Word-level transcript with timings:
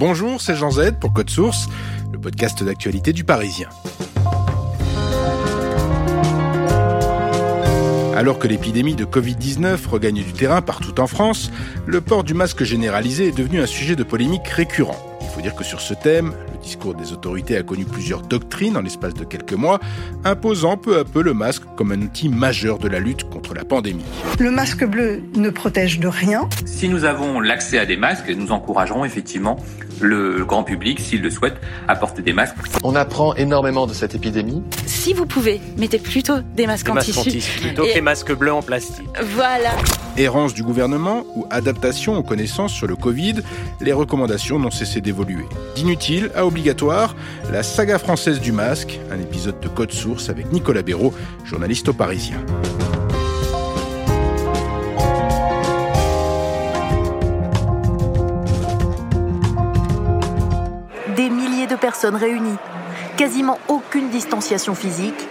Bonjour, 0.00 0.40
c'est 0.40 0.56
Jean 0.56 0.70
Z 0.70 0.92
pour 0.98 1.12
Code 1.12 1.28
Source, 1.28 1.68
le 2.10 2.18
podcast 2.18 2.64
d'actualité 2.64 3.12
du 3.12 3.22
Parisien. 3.22 3.68
Alors 8.16 8.38
que 8.38 8.48
l'épidémie 8.48 8.94
de 8.94 9.04
Covid-19 9.04 9.86
regagne 9.86 10.22
du 10.24 10.32
terrain 10.32 10.62
partout 10.62 10.98
en 11.02 11.06
France, 11.06 11.50
le 11.86 12.00
port 12.00 12.24
du 12.24 12.32
masque 12.32 12.64
généralisé 12.64 13.28
est 13.28 13.36
devenu 13.36 13.60
un 13.60 13.66
sujet 13.66 13.94
de 13.94 14.02
polémique 14.02 14.48
récurrent. 14.48 14.96
Il 15.20 15.28
faut 15.28 15.42
dire 15.42 15.54
que 15.54 15.64
sur 15.64 15.80
ce 15.82 15.92
thème, 15.92 16.32
le 16.52 16.58
discours 16.62 16.94
des 16.94 17.12
autorités 17.12 17.56
a 17.56 17.62
connu 17.62 17.84
plusieurs 17.84 18.22
doctrines 18.22 18.76
en 18.76 18.80
l'espace 18.80 19.14
de 19.14 19.24
quelques 19.24 19.52
mois, 19.52 19.80
imposant 20.24 20.76
peu 20.76 20.98
à 20.98 21.04
peu 21.04 21.22
le 21.22 21.34
masque 21.34 21.62
comme 21.76 21.92
un 21.92 22.00
outil 22.00 22.28
majeur 22.28 22.78
de 22.78 22.88
la 22.88 23.00
lutte 23.00 23.24
contre 23.30 23.54
la 23.54 23.64
pandémie. 23.64 24.04
Le 24.38 24.50
masque 24.50 24.84
bleu 24.84 25.22
ne 25.36 25.50
protège 25.50 26.00
de 26.00 26.08
rien. 26.08 26.48
Si 26.64 26.88
nous 26.88 27.04
avons 27.04 27.38
l'accès 27.38 27.78
à 27.78 27.86
des 27.86 27.96
masques, 27.96 28.34
nous 28.36 28.50
encouragerons 28.50 29.04
effectivement 29.04 29.58
le 30.00 30.44
grand 30.44 30.64
public, 30.64 31.00
s'il 31.00 31.22
le 31.22 31.30
souhaite, 31.30 31.56
à 31.88 31.96
porter 31.96 32.22
des 32.22 32.32
masques. 32.32 32.56
On 32.82 32.94
apprend 32.94 33.34
énormément 33.34 33.86
de 33.86 33.94
cette 33.94 34.14
épidémie. 34.14 34.62
Si 34.86 35.12
vous 35.12 35.26
pouvez, 35.26 35.60
mettez 35.78 35.98
plutôt 35.98 36.40
des 36.54 36.66
masques 36.66 36.86
des 36.86 36.92
en 36.92 36.94
masques 36.94 37.06
tissu. 37.06 37.18
en 37.20 37.22
tissu 37.24 37.60
plutôt 37.60 37.82
que 37.84 37.94
les 37.94 38.00
masques 38.00 38.32
bleus 38.32 38.52
en 38.52 38.62
plastique. 38.62 39.08
Voilà. 39.34 39.70
Errance 40.16 40.54
du 40.54 40.62
gouvernement 40.62 41.24
ou 41.34 41.46
adaptation 41.50 42.16
aux 42.16 42.22
connaissances 42.22 42.72
sur 42.72 42.86
le 42.86 42.96
Covid, 42.96 43.36
les 43.80 43.92
recommandations 43.92 44.58
n'ont 44.58 44.70
cessé 44.70 45.00
d'évoluer. 45.00 45.44
D'inutile 45.74 46.30
à 46.34 46.46
obligatoire, 46.46 47.14
la 47.52 47.62
saga 47.62 47.98
française 47.98 48.40
du 48.40 48.52
masque, 48.52 48.98
un 49.10 49.20
épisode 49.20 49.60
de 49.60 49.68
Code 49.68 49.92
Source 49.92 50.28
avec 50.28 50.52
Nicolas 50.52 50.82
Béraud, 50.82 51.14
journaliste 51.44 51.88
au 51.88 51.92
Parisien. 51.92 52.38
Réunies, 62.16 62.56
quasiment 63.16 63.58
aucune 63.68 64.08
distanciation 64.10 64.74
physique 64.74 65.28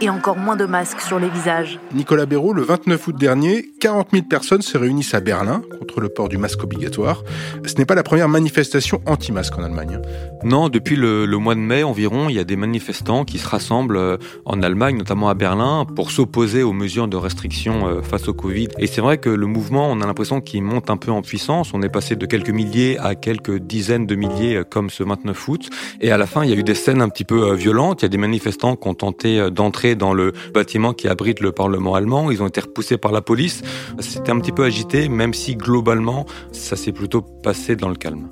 et 0.00 0.10
encore 0.10 0.36
moins 0.36 0.56
de 0.56 0.64
masques 0.64 1.00
sur 1.00 1.18
les 1.18 1.28
visages. 1.28 1.78
Nicolas 1.94 2.26
Béraud, 2.26 2.52
le 2.52 2.62
29 2.62 3.08
août 3.08 3.16
dernier, 3.16 3.70
40 3.80 4.08
000 4.12 4.24
personnes 4.24 4.62
se 4.62 4.76
réunissent 4.78 5.14
à 5.14 5.20
Berlin 5.20 5.62
contre 5.78 6.00
le 6.00 6.08
port 6.08 6.28
du 6.28 6.38
masque 6.38 6.62
obligatoire. 6.62 7.22
Ce 7.66 7.74
n'est 7.76 7.84
pas 7.84 7.94
la 7.94 8.02
première 8.02 8.28
manifestation 8.28 9.00
anti-masque 9.06 9.58
en 9.58 9.62
Allemagne. 9.62 10.00
Non, 10.44 10.68
depuis 10.68 10.96
le, 10.96 11.26
le, 11.26 11.38
mois 11.38 11.54
de 11.54 11.60
mai 11.60 11.82
environ, 11.82 12.28
il 12.28 12.36
y 12.36 12.38
a 12.38 12.44
des 12.44 12.56
manifestants 12.56 13.24
qui 13.24 13.38
se 13.38 13.48
rassemblent 13.48 13.96
euh, 13.96 14.16
en 14.44 14.62
Allemagne, 14.62 14.96
notamment 14.96 15.28
à 15.28 15.34
Berlin, 15.34 15.84
pour 15.96 16.10
s'opposer 16.10 16.62
aux 16.62 16.72
mesures 16.72 17.08
de 17.08 17.16
restriction 17.16 17.88
euh, 17.88 18.02
face 18.02 18.28
au 18.28 18.34
Covid. 18.34 18.68
Et 18.78 18.86
c'est 18.86 19.00
vrai 19.00 19.18
que 19.18 19.30
le 19.30 19.46
mouvement, 19.46 19.90
on 19.90 20.00
a 20.00 20.06
l'impression 20.06 20.40
qu'il 20.40 20.62
monte 20.62 20.90
un 20.90 20.96
peu 20.96 21.10
en 21.10 21.22
puissance. 21.22 21.72
On 21.74 21.82
est 21.82 21.88
passé 21.88 22.16
de 22.16 22.26
quelques 22.26 22.50
milliers 22.50 22.98
à 22.98 23.14
quelques 23.14 23.58
dizaines 23.58 24.06
de 24.06 24.14
milliers, 24.14 24.56
euh, 24.56 24.64
comme 24.64 24.90
ce 24.90 25.02
29 25.02 25.48
août. 25.48 25.70
Et 26.00 26.12
à 26.12 26.16
la 26.16 26.26
fin, 26.26 26.44
il 26.44 26.50
y 26.50 26.52
a 26.52 26.56
eu 26.56 26.62
des 26.62 26.74
scènes 26.74 27.02
un 27.02 27.08
petit 27.08 27.24
peu 27.24 27.54
violentes. 27.54 28.02
Il 28.02 28.04
y 28.04 28.06
a 28.06 28.10
des 28.10 28.18
manifestants 28.18 28.76
qui 28.76 28.88
ont 28.88 28.94
tenté 28.94 29.50
d'entrer 29.50 29.87
dans 29.94 30.12
le 30.12 30.32
bâtiment 30.52 30.92
qui 30.92 31.08
abrite 31.08 31.40
le 31.40 31.52
Parlement 31.52 31.94
allemand. 31.94 32.30
Ils 32.30 32.42
ont 32.42 32.46
été 32.46 32.60
repoussés 32.60 32.98
par 32.98 33.12
la 33.12 33.20
police. 33.20 33.62
C'était 34.00 34.30
un 34.30 34.40
petit 34.40 34.52
peu 34.52 34.64
agité, 34.64 35.08
même 35.08 35.34
si 35.34 35.56
globalement, 35.56 36.26
ça 36.52 36.76
s'est 36.76 36.92
plutôt 36.92 37.22
passé 37.22 37.76
dans 37.76 37.88
le 37.88 37.96
calme. 37.96 38.28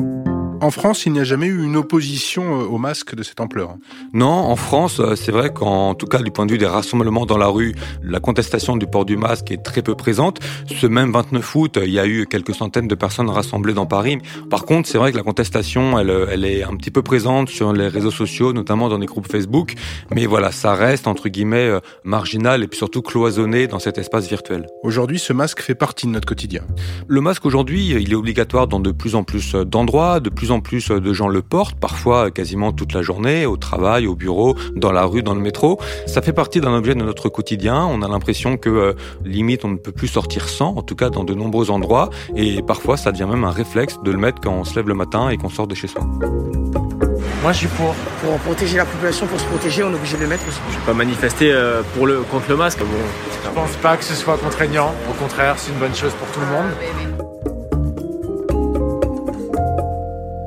En 0.61 0.71
France, 0.71 1.05
il 1.05 1.12
n'y 1.12 1.21
a 1.21 1.25
jamais 1.25 1.47
eu 1.47 1.62
une 1.62 1.77
opposition 1.77 2.61
au 2.61 2.78
masque 2.78 3.15
de 3.15 3.22
cette 3.22 3.41
ampleur. 3.41 3.77
Non, 4.15 4.27
en 4.27 4.56
France, 4.56 5.03
c'est 5.15 5.33
vrai 5.33 5.53
qu'en 5.53 5.94
tout 5.94 6.06
cas 6.06 6.22
du 6.22 6.31
point 6.31 6.47
de 6.47 6.53
vue 6.53 6.59
des 6.59 6.67
rassemblements 6.67 7.27
dans 7.27 7.37
la 7.37 7.49
rue, 7.49 7.75
la 8.03 8.21
contestation 8.21 8.77
du 8.77 8.87
port 8.87 9.05
du 9.05 9.16
masque 9.16 9.50
est 9.50 9.62
très 9.62 9.83
peu 9.83 9.95
présente. 9.95 10.41
Ce 10.66 10.87
même 10.87 11.12
29 11.12 11.55
août, 11.56 11.78
il 11.83 11.91
y 11.91 11.99
a 11.99 12.06
eu 12.06 12.27
quelques 12.27 12.55
centaines 12.55 12.89
de 12.89 12.95
personnes 12.95 13.28
rassemblées 13.28 13.75
dans 13.75 13.84
Paris. 13.84 14.19
Par 14.49 14.65
contre, 14.65 14.89
c'est 14.89 14.97
vrai 14.97 15.12
que 15.12 15.16
la 15.16 15.22
contestation, 15.22 15.99
elle, 15.99 16.11
elle 16.31 16.45
est 16.45 16.62
un 16.62 16.75
petit 16.77 16.91
peu 16.91 17.03
présente 17.03 17.50
sur 17.50 17.72
les 17.72 17.89
réseaux 17.89 18.11
sociaux, 18.11 18.55
notamment 18.55 18.89
dans 18.89 18.99
des 18.99 19.06
groupes 19.06 19.31
Facebook. 19.31 19.75
Mais 20.11 20.25
voilà, 20.25 20.53
ça 20.53 20.75
reste 20.75 21.06
entre 21.06 21.28
guillemets 21.28 21.71
marginal 22.05 22.62
et 22.62 22.66
puis 22.66 22.78
surtout 22.78 23.03
cloisonné 23.03 23.66
dans 23.66 23.78
cet 23.78 23.99
espace 23.99 24.27
virtuel. 24.27 24.66
Aujourd'hui, 24.83 25.19
ce 25.19 25.34
masque 25.34 25.61
fait 25.61 25.75
partie 25.75 26.06
de 26.06 26.12
notre 26.12 26.27
quotidien. 26.27 26.62
Le 27.09 27.21
masque 27.21 27.45
aujourd'hui, 27.45 27.89
il 27.89 28.11
est 28.11 28.16
obligatoire 28.16 28.69
dans 28.69 28.81
de 28.81 28.91
plus 28.91 29.16
en 29.16 29.22
plus 29.22 29.55
d'endroits, 29.55 30.21
de 30.21 30.31
plus 30.31 30.46
en 30.51 30.61
plus 30.61 30.89
de 30.91 31.12
gens 31.12 31.29
le 31.29 31.43
portent, 31.43 31.79
parfois 31.79 32.31
quasiment 32.31 32.73
toute 32.73 32.93
la 32.93 33.03
journée, 33.03 33.47
au 33.47 33.57
travail, 33.57 34.07
au 34.07 34.15
bureau, 34.15 34.57
dans 34.75 34.93
la 34.93 35.05
rue, 35.05 35.23
dans 35.23 35.34
le 35.34 35.41
métro. 35.41 35.79
Ça 36.07 36.23
fait 36.23 36.33
partie 36.33 36.61
d'un 36.61 36.75
objet 36.75 36.95
de 36.95 37.03
notre 37.03 37.29
quotidien. 37.29 37.87
On 37.87 38.03
a 38.03 38.09
l'impression 38.09 38.57
que 38.57 38.71
euh, 38.71 38.93
limite 39.25 39.65
on 39.65 39.69
ne 39.69 39.77
peut 39.77 39.93
plus 39.93 40.09
sortir 40.09 40.49
sans, 40.49 40.77
en 40.77 40.83
tout 40.83 40.97
cas 40.97 41.11
dans 41.11 41.25
de 41.25 41.34
nombreux 41.34 41.71
endroits. 41.71 42.11
Et 42.34 42.62
parfois 42.62 42.97
ça 42.97 43.12
devient 43.12 43.29
même 43.29 43.45
un 43.45 43.51
réflexe 43.51 43.99
de 44.03 44.11
le 44.11 44.19
mettre 44.19 44.41
quand 44.41 44.53
on 44.53 44.65
se 44.65 44.75
lève 44.77 44.89
le 44.89 44.95
matin 44.95 45.29
et 45.31 45.37
qu'on 45.37 45.51
sort 45.51 45.67
de 45.67 45.75
chez 45.75 45.89
soi. 45.89 46.03
Moi 47.43 47.53
je 47.53 47.59
suis 47.59 47.69
pour. 47.69 47.95
Pour 48.23 48.39
protéger 48.39 48.78
la 48.78 48.84
population, 48.84 49.27
pour 49.27 49.39
se 49.39 49.45
protéger, 49.45 49.84
on 49.84 49.93
est 49.93 49.95
obligé 49.95 50.17
de 50.17 50.23
le 50.23 50.28
mettre 50.28 50.49
aussi. 50.49 50.59
Je 50.71 50.78
vais 50.78 50.87
pas 50.87 50.95
manifester 50.95 51.53
euh, 51.53 51.83
pour 51.95 52.07
le, 52.07 52.23
contre 52.23 52.49
le 52.49 52.57
masque. 52.57 52.81
Bon, 52.81 52.87
je 53.45 53.51
pense 53.51 53.77
pas 53.77 53.97
que 53.97 54.05
ce 54.05 54.15
soit 54.15 54.37
contraignant. 54.39 54.93
Au 55.09 55.15
contraire, 55.15 55.55
c'est 55.59 55.71
une 55.71 55.78
bonne 55.78 55.95
chose 55.95 56.13
pour 56.15 56.28
tout 56.33 56.41
le 56.41 56.47
monde. 56.47 57.16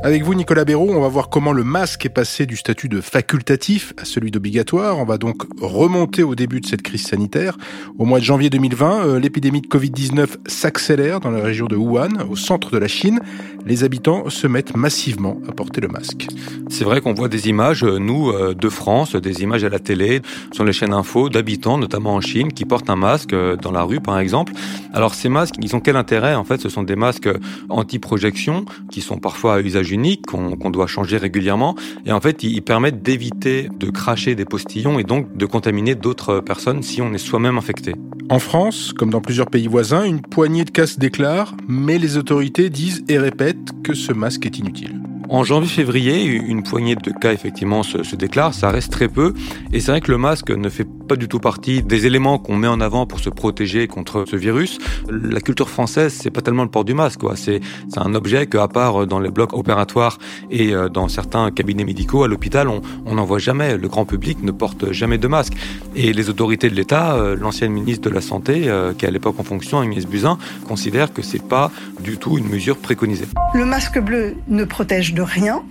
Avec 0.01 0.23
vous, 0.23 0.33
Nicolas 0.33 0.63
Béraud, 0.63 0.91
on 0.91 1.01
va 1.01 1.09
voir 1.09 1.27
comment 1.27 1.51
le 1.51 1.65
masque 1.65 2.05
est 2.05 2.09
passé 2.09 2.45
du 2.45 2.55
statut 2.55 2.87
de 2.87 3.01
facultatif 3.01 3.93
à 3.97 4.05
celui 4.05 4.31
d'obligatoire. 4.31 4.97
On 4.97 5.03
va 5.03 5.17
donc 5.17 5.43
remonter 5.59 6.23
au 6.23 6.35
début 6.35 6.61
de 6.61 6.65
cette 6.65 6.83
crise 6.83 7.05
sanitaire. 7.05 7.57
Au 7.97 8.05
mois 8.05 8.19
de 8.19 8.23
janvier 8.23 8.49
2020, 8.49 9.05
euh, 9.05 9.19
l'épidémie 9.19 9.59
de 9.59 9.67
Covid-19 9.67 10.37
s'accélère 10.47 11.19
dans 11.19 11.31
la 11.31 11.41
région 11.41 11.65
de 11.65 11.75
Wuhan, 11.75 12.29
au 12.29 12.37
centre 12.37 12.71
de 12.71 12.77
la 12.77 12.87
Chine. 12.87 13.19
Les 13.65 13.83
habitants 13.83 14.29
se 14.29 14.47
mettent 14.47 14.73
massivement 14.73 15.37
à 15.49 15.51
porter 15.51 15.81
le 15.81 15.89
masque. 15.89 16.27
C'est 16.69 16.85
vrai 16.85 17.01
qu'on 17.01 17.13
voit 17.13 17.27
des 17.27 17.49
images, 17.49 17.83
nous, 17.83 18.29
euh, 18.29 18.53
de 18.53 18.69
France, 18.69 19.17
des 19.17 19.43
images 19.43 19.65
à 19.65 19.69
la 19.69 19.79
télé, 19.79 20.21
sur 20.53 20.63
les 20.63 20.71
chaînes 20.71 20.93
info, 20.93 21.27
d'habitants, 21.27 21.77
notamment 21.77 22.15
en 22.15 22.21
Chine, 22.21 22.53
qui 22.53 22.63
portent 22.63 22.89
un 22.89 22.95
masque 22.95 23.33
euh, 23.33 23.57
dans 23.57 23.73
la 23.73 23.83
rue, 23.83 23.99
par 23.99 24.17
exemple. 24.17 24.53
Alors 24.93 25.13
ces 25.13 25.27
masques, 25.27 25.55
ils 25.61 25.75
ont 25.75 25.81
quel 25.81 25.97
intérêt? 25.97 26.35
En 26.35 26.45
fait, 26.45 26.61
ce 26.61 26.69
sont 26.69 26.83
des 26.83 26.95
masques 26.95 27.29
anti-projection, 27.67 28.63
qui 28.89 29.01
sont 29.01 29.17
parfois 29.17 29.55
à 29.55 29.59
usage 29.59 29.88
unique 29.91 30.25
qu'on 30.25 30.55
qu 30.55 30.71
doit 30.71 30.87
changer 30.87 31.17
régulièrement. 31.17 31.75
Et 32.05 32.11
en 32.11 32.21
fait, 32.21 32.43
ils 32.43 32.61
permettent 32.61 33.01
d'éviter 33.01 33.69
de 33.79 33.89
cracher 33.89 34.35
des 34.35 34.45
postillons 34.45 34.99
et 34.99 35.03
donc 35.03 35.35
de 35.35 35.45
contaminer 35.45 35.95
d'autres 35.95 36.39
personnes 36.39 36.83
si 36.83 37.01
on 37.01 37.13
est 37.13 37.17
soi-même 37.17 37.57
infecté. 37.57 37.95
En 38.29 38.39
France, 38.39 38.93
comme 38.93 39.09
dans 39.09 39.21
plusieurs 39.21 39.49
pays 39.49 39.67
voisins, 39.67 40.03
une 40.03 40.21
poignée 40.21 40.63
de 40.63 40.69
cas 40.69 40.85
se 40.85 40.99
déclarent, 40.99 41.55
mais 41.67 41.97
les 41.97 42.17
autorités 42.17 42.69
disent 42.69 43.03
et 43.09 43.17
répètent 43.17 43.71
que 43.83 43.93
ce 43.93 44.13
masque 44.13 44.45
est 44.45 44.59
inutile. 44.59 45.08
En 45.31 45.43
janvier-février, 45.43 46.23
une 46.25 46.63
poignée 46.63 46.95
de 46.95 47.11
cas 47.11 47.33
effectivement 47.33 47.83
se, 47.83 48.01
se 48.01 48.15
déclarent, 48.15 48.55
ça 48.55 48.71
reste 48.71 48.91
très 48.91 49.07
peu. 49.07 49.35
Et 49.71 49.79
c'est 49.79 49.91
vrai 49.91 50.01
que 50.01 50.11
le 50.11 50.17
masque 50.17 50.49
ne 50.49 50.69
fait 50.69 50.87
pas 51.07 51.15
du 51.15 51.27
tout 51.27 51.39
partie 51.39 51.83
des 51.83 52.07
éléments 52.07 52.39
qu'on 52.39 52.55
met 52.55 52.67
en 52.67 52.81
avant 52.81 53.05
pour 53.05 53.19
se 53.19 53.29
protéger 53.29 53.87
contre 53.87 54.25
ce 54.27 54.35
virus. 54.35 54.79
La 55.09 55.39
culture 55.39 55.69
française, 55.69 56.17
c'est 56.19 56.31
pas 56.31 56.41
tellement 56.41 56.63
le 56.63 56.69
port 56.69 56.83
du 56.83 56.95
masque, 56.95 57.19
quoi. 57.19 57.35
C'est 57.35 57.61
un 57.95 58.15
objet 58.15 58.47
que, 58.47 58.57
à 58.57 58.67
part 58.67 59.05
dans 59.05 59.19
les 59.19 59.29
blocs 59.29 59.53
opératoires 59.53 60.17
et 60.49 60.73
euh, 60.73 60.89
dans 60.89 61.07
certains 61.07 61.51
cabinets 61.51 61.83
médicaux 61.83 62.23
à 62.23 62.27
l'hôpital, 62.27 62.67
on 62.67 63.13
n'en 63.13 63.25
voit 63.25 63.39
jamais. 63.39 63.77
Le 63.77 63.87
grand 63.87 64.05
public 64.05 64.41
ne 64.41 64.51
porte 64.51 64.91
jamais 64.91 65.19
de 65.19 65.27
masque. 65.27 65.53
Et 65.95 66.11
les 66.11 66.29
autorités 66.29 66.69
de 66.71 66.75
l'État, 66.75 67.13
euh, 67.13 67.35
l'ancienne 67.35 67.71
ministre 67.71 68.09
de 68.09 68.13
la 68.13 68.21
Santé, 68.21 68.63
euh, 68.65 68.93
qui 68.93 69.05
est 69.05 69.07
à 69.07 69.11
l'époque 69.11 69.39
en 69.39 69.43
fonction, 69.43 69.79
Agnès 69.79 70.07
Buzyn, 70.07 70.39
considère 70.67 71.13
que 71.13 71.21
c'est 71.21 71.43
pas 71.43 71.71
du 71.99 72.17
tout 72.17 72.37
une 72.39 72.49
mesure 72.49 72.77
préconisée. 72.77 73.27
Le 73.53 73.65
masque 73.65 73.99
bleu 73.99 74.35
ne 74.47 74.63
protège 74.63 75.13
rien. 75.21 75.63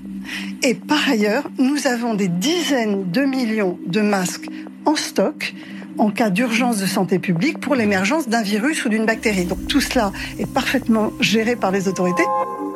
Et 0.63 0.75
par 0.75 1.09
ailleurs, 1.09 1.49
nous 1.59 1.87
avons 1.87 2.15
des 2.15 2.29
dizaines 2.29 3.11
de 3.11 3.23
millions 3.23 3.79
de 3.87 4.01
masques 4.01 4.49
en 4.85 4.97
stock 4.97 5.55
en 5.99 6.11
cas 6.11 6.31
d'urgence 6.31 6.79
de 6.79 6.87
santé 6.87 7.19
publique 7.19 7.59
pour 7.59 7.75
l'émergence 7.75 8.29
d'un 8.29 8.43
virus 8.43 8.85
ou 8.85 8.89
d'une 8.89 9.05
bactérie. 9.05 9.45
Donc 9.45 9.67
tout 9.67 9.81
cela 9.81 10.13
est 10.39 10.51
parfaitement 10.51 11.13
géré 11.21 11.57
par 11.57 11.71
les 11.71 11.89
autorités. 11.89 12.23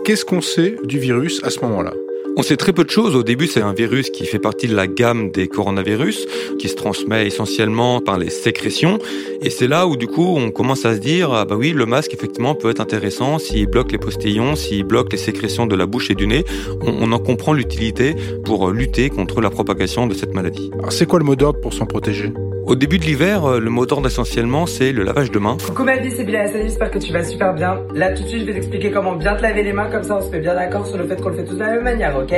Qu'est-ce 0.04 0.24
qu'on 0.24 0.40
sait 0.40 0.76
du 0.84 0.98
virus 0.98 1.40
à 1.44 1.50
ce 1.50 1.60
moment-là? 1.60 1.92
On 2.36 2.42
sait 2.42 2.56
très 2.56 2.72
peu 2.72 2.84
de 2.84 2.90
choses. 2.90 3.14
Au 3.14 3.22
début, 3.22 3.46
c'est 3.46 3.60
un 3.60 3.72
virus 3.72 4.10
qui 4.10 4.24
fait 4.26 4.38
partie 4.38 4.68
de 4.68 4.74
la 4.74 4.86
gamme 4.86 5.30
des 5.30 5.48
coronavirus, 5.48 6.26
qui 6.58 6.68
se 6.68 6.74
transmet 6.74 7.26
essentiellement 7.26 8.00
par 8.00 8.18
les 8.18 8.30
sécrétions. 8.30 8.98
Et 9.40 9.50
c'est 9.50 9.68
là 9.68 9.86
où, 9.86 9.96
du 9.96 10.06
coup, 10.06 10.36
on 10.36 10.50
commence 10.50 10.84
à 10.84 10.94
se 10.94 11.00
dire, 11.00 11.32
ah 11.32 11.44
bah 11.44 11.56
oui, 11.56 11.72
le 11.72 11.86
masque, 11.86 12.14
effectivement, 12.14 12.54
peut 12.54 12.70
être 12.70 12.80
intéressant 12.80 13.38
s'il 13.38 13.66
bloque 13.66 13.92
les 13.92 13.98
postillons, 13.98 14.56
s'il 14.56 14.84
bloque 14.84 15.12
les 15.12 15.18
sécrétions 15.18 15.66
de 15.66 15.76
la 15.76 15.86
bouche 15.86 16.10
et 16.10 16.14
du 16.14 16.26
nez. 16.26 16.44
On, 16.80 17.12
en 17.12 17.18
comprend 17.18 17.52
l'utilité 17.52 18.14
pour 18.44 18.70
lutter 18.70 19.10
contre 19.10 19.40
la 19.40 19.50
propagation 19.50 20.06
de 20.06 20.14
cette 20.14 20.34
maladie. 20.34 20.70
Alors, 20.78 20.92
c'est 20.92 21.06
quoi 21.06 21.18
le 21.18 21.24
mot 21.24 21.36
d'ordre 21.36 21.60
pour 21.60 21.74
s'en 21.74 21.86
protéger? 21.86 22.32
Au 22.64 22.74
début 22.74 22.98
de 22.98 23.04
l'hiver, 23.04 23.44
euh, 23.44 23.60
le 23.60 23.70
mot 23.70 23.86
d'ordre 23.86 24.06
essentiellement, 24.06 24.66
c'est 24.66 24.92
le 24.92 25.02
lavage 25.02 25.30
de 25.30 25.38
mains. 25.38 25.56
Coucou 25.64 25.84
ma 25.84 25.96
vie, 25.96 26.10
c'est 26.16 26.24
Bilal 26.24 26.50
j'espère 26.52 26.90
que 26.90 26.98
tu 26.98 27.12
vas 27.12 27.24
super 27.24 27.54
bien. 27.54 27.80
Là, 27.94 28.12
tout 28.12 28.22
de 28.22 28.28
suite, 28.28 28.40
je 28.40 28.46
vais 28.46 28.54
t'expliquer 28.54 28.90
comment 28.90 29.14
bien 29.14 29.34
te 29.34 29.42
laver 29.42 29.62
les 29.62 29.72
mains, 29.72 29.90
comme 29.90 30.02
ça 30.02 30.16
on 30.16 30.22
se 30.22 30.30
met 30.30 30.40
bien 30.40 30.54
d'accord 30.54 30.86
sur 30.86 30.96
le 30.96 31.06
fait 31.06 31.20
qu'on 31.20 31.30
le 31.30 31.36
fait 31.36 31.44
tous 31.44 31.54
de 31.54 31.60
la 31.60 31.74
même 31.74 31.84
manière, 31.84 32.16
ok? 32.16 32.34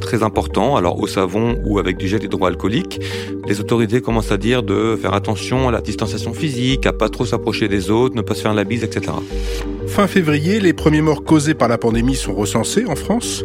Très 0.00 0.22
important, 0.22 0.76
alors 0.76 1.00
au 1.00 1.06
savon 1.06 1.56
ou 1.64 1.78
avec 1.78 1.96
du 1.96 2.08
gel 2.08 2.24
hydroalcoolique. 2.24 3.00
Les 3.46 3.60
autorités 3.60 4.00
commencent 4.00 4.32
à 4.32 4.36
dire 4.36 4.62
de 4.62 4.98
faire 5.00 5.14
attention 5.14 5.68
à 5.68 5.72
la 5.72 5.80
distanciation 5.80 6.32
physique, 6.32 6.86
à 6.86 6.92
pas 6.92 7.08
trop 7.08 7.26
s'approcher 7.26 7.68
des 7.68 7.90
autres, 7.90 8.16
ne 8.16 8.22
pas 8.22 8.34
se 8.34 8.42
faire 8.42 8.54
la 8.54 8.64
bise, 8.64 8.84
etc. 8.84 9.12
Fin 9.86 10.06
février, 10.06 10.60
les 10.60 10.72
premiers 10.72 11.00
morts 11.00 11.24
causés 11.24 11.54
par 11.54 11.68
la 11.68 11.78
pandémie 11.78 12.14
sont 12.14 12.34
recensés 12.34 12.84
en 12.86 12.96
France. 12.96 13.44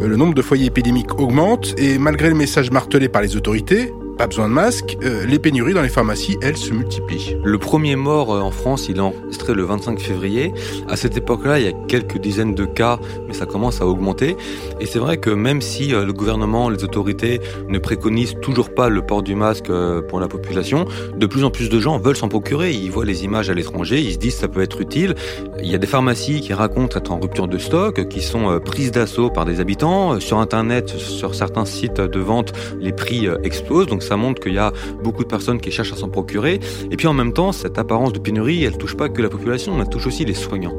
Euh, 0.00 0.08
le 0.08 0.16
nombre 0.16 0.34
de 0.34 0.42
foyers 0.42 0.66
épidémiques 0.66 1.18
augmente 1.18 1.74
et 1.78 1.98
malgré 1.98 2.28
le 2.28 2.34
message 2.34 2.70
martelé 2.70 3.08
par 3.08 3.22
les 3.22 3.36
autorités, 3.36 3.92
pas 4.16 4.26
besoin 4.28 4.48
de 4.48 4.54
masque, 4.54 4.96
euh, 5.02 5.26
les 5.26 5.38
pénuries 5.38 5.74
dans 5.74 5.82
les 5.82 5.88
pharmacies, 5.88 6.36
elles, 6.40 6.56
se 6.56 6.72
multiplient. 6.72 7.36
Le 7.42 7.58
premier 7.58 7.96
mort 7.96 8.32
euh, 8.32 8.40
en 8.40 8.52
France, 8.52 8.86
il 8.88 8.98
est 8.98 9.00
enregistré 9.00 9.54
le 9.54 9.64
25 9.64 9.98
février. 9.98 10.52
À 10.88 10.96
cette 10.96 11.16
époque-là, 11.16 11.58
il 11.58 11.66
y 11.66 11.68
a 11.68 11.72
quelques 11.88 12.18
dizaines 12.18 12.54
de 12.54 12.64
cas, 12.64 13.00
mais 13.26 13.34
ça 13.34 13.46
commence 13.46 13.80
à 13.80 13.86
augmenter. 13.86 14.36
Et 14.80 14.86
c'est 14.86 15.00
vrai 15.00 15.16
que 15.16 15.30
même 15.30 15.60
si 15.60 15.92
euh, 15.92 16.04
le 16.04 16.12
gouvernement, 16.12 16.68
les 16.68 16.84
autorités 16.84 17.40
ne 17.68 17.78
préconisent 17.78 18.36
toujours 18.40 18.72
pas 18.72 18.88
le 18.88 19.04
port 19.04 19.22
du 19.22 19.34
masque 19.34 19.70
pour 20.08 20.20
la 20.20 20.28
population, 20.28 20.86
de 21.16 21.26
plus 21.26 21.42
en 21.42 21.50
plus 21.50 21.68
de 21.68 21.80
gens 21.80 21.98
veulent 21.98 22.16
s'en 22.16 22.28
procurer. 22.28 22.72
Ils 22.72 22.90
voient 22.90 23.04
les 23.04 23.24
images 23.24 23.50
à 23.50 23.54
l'étranger, 23.54 24.00
ils 24.00 24.12
se 24.12 24.18
disent 24.18 24.36
ça 24.36 24.48
peut 24.48 24.62
être 24.62 24.80
utile. 24.80 25.14
Il 25.60 25.70
y 25.70 25.74
a 25.74 25.78
des 25.78 25.86
pharmacies 25.86 26.40
qui 26.40 26.52
racontent 26.52 26.96
être 26.98 27.10
en 27.10 27.18
rupture 27.18 27.48
de 27.48 27.58
stock, 27.58 28.06
qui 28.08 28.22
sont 28.22 28.60
prises 28.64 28.92
d'assaut 28.92 29.30
par 29.30 29.44
des 29.44 29.60
habitants. 29.60 30.20
Sur 30.20 30.38
Internet, 30.38 30.90
sur 30.90 31.34
certains 31.34 31.64
sites 31.64 32.00
de 32.00 32.20
vente, 32.20 32.52
les 32.80 32.92
prix 32.92 33.26
explosent. 33.42 33.86
Donc 33.86 34.03
ça 34.04 34.16
montre 34.16 34.40
qu'il 34.40 34.54
y 34.54 34.58
a 34.58 34.72
beaucoup 35.02 35.24
de 35.24 35.28
personnes 35.28 35.60
qui 35.60 35.70
cherchent 35.70 35.92
à 35.92 35.96
s'en 35.96 36.08
procurer. 36.08 36.60
Et 36.90 36.96
puis 36.96 37.06
en 37.06 37.14
même 37.14 37.32
temps, 37.32 37.52
cette 37.52 37.78
apparence 37.78 38.12
de 38.12 38.18
pénurie, 38.18 38.64
elle 38.64 38.76
touche 38.76 38.96
pas 38.96 39.08
que 39.08 39.22
la 39.22 39.28
population, 39.28 39.80
elle 39.80 39.88
touche 39.88 40.06
aussi 40.06 40.24
les 40.24 40.34
soignants. 40.34 40.74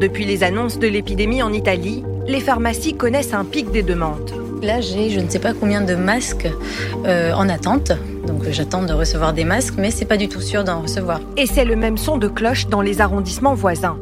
Depuis 0.00 0.24
les 0.24 0.44
annonces 0.44 0.78
de 0.78 0.86
l'épidémie 0.86 1.42
en 1.42 1.52
Italie, 1.52 2.04
les 2.26 2.40
pharmacies 2.40 2.94
connaissent 2.94 3.34
un 3.34 3.44
pic 3.44 3.70
des 3.72 3.82
demandes. 3.82 4.30
Là, 4.62 4.80
j'ai 4.80 5.10
je 5.10 5.20
ne 5.20 5.28
sais 5.28 5.38
pas 5.38 5.54
combien 5.54 5.80
de 5.80 5.94
masques 5.94 6.48
euh, 7.04 7.32
en 7.32 7.48
attente. 7.48 7.92
Donc 8.26 8.48
j'attends 8.50 8.82
de 8.82 8.92
recevoir 8.92 9.32
des 9.32 9.44
masques, 9.44 9.74
mais 9.78 9.90
c'est 9.90 10.04
pas 10.04 10.16
du 10.16 10.28
tout 10.28 10.40
sûr 10.40 10.62
d'en 10.64 10.82
recevoir. 10.82 11.20
Et 11.36 11.46
c'est 11.46 11.64
le 11.64 11.76
même 11.76 11.96
son 11.96 12.18
de 12.18 12.28
cloche 12.28 12.68
dans 12.68 12.80
les 12.80 13.00
arrondissements 13.00 13.54
voisins. 13.54 13.98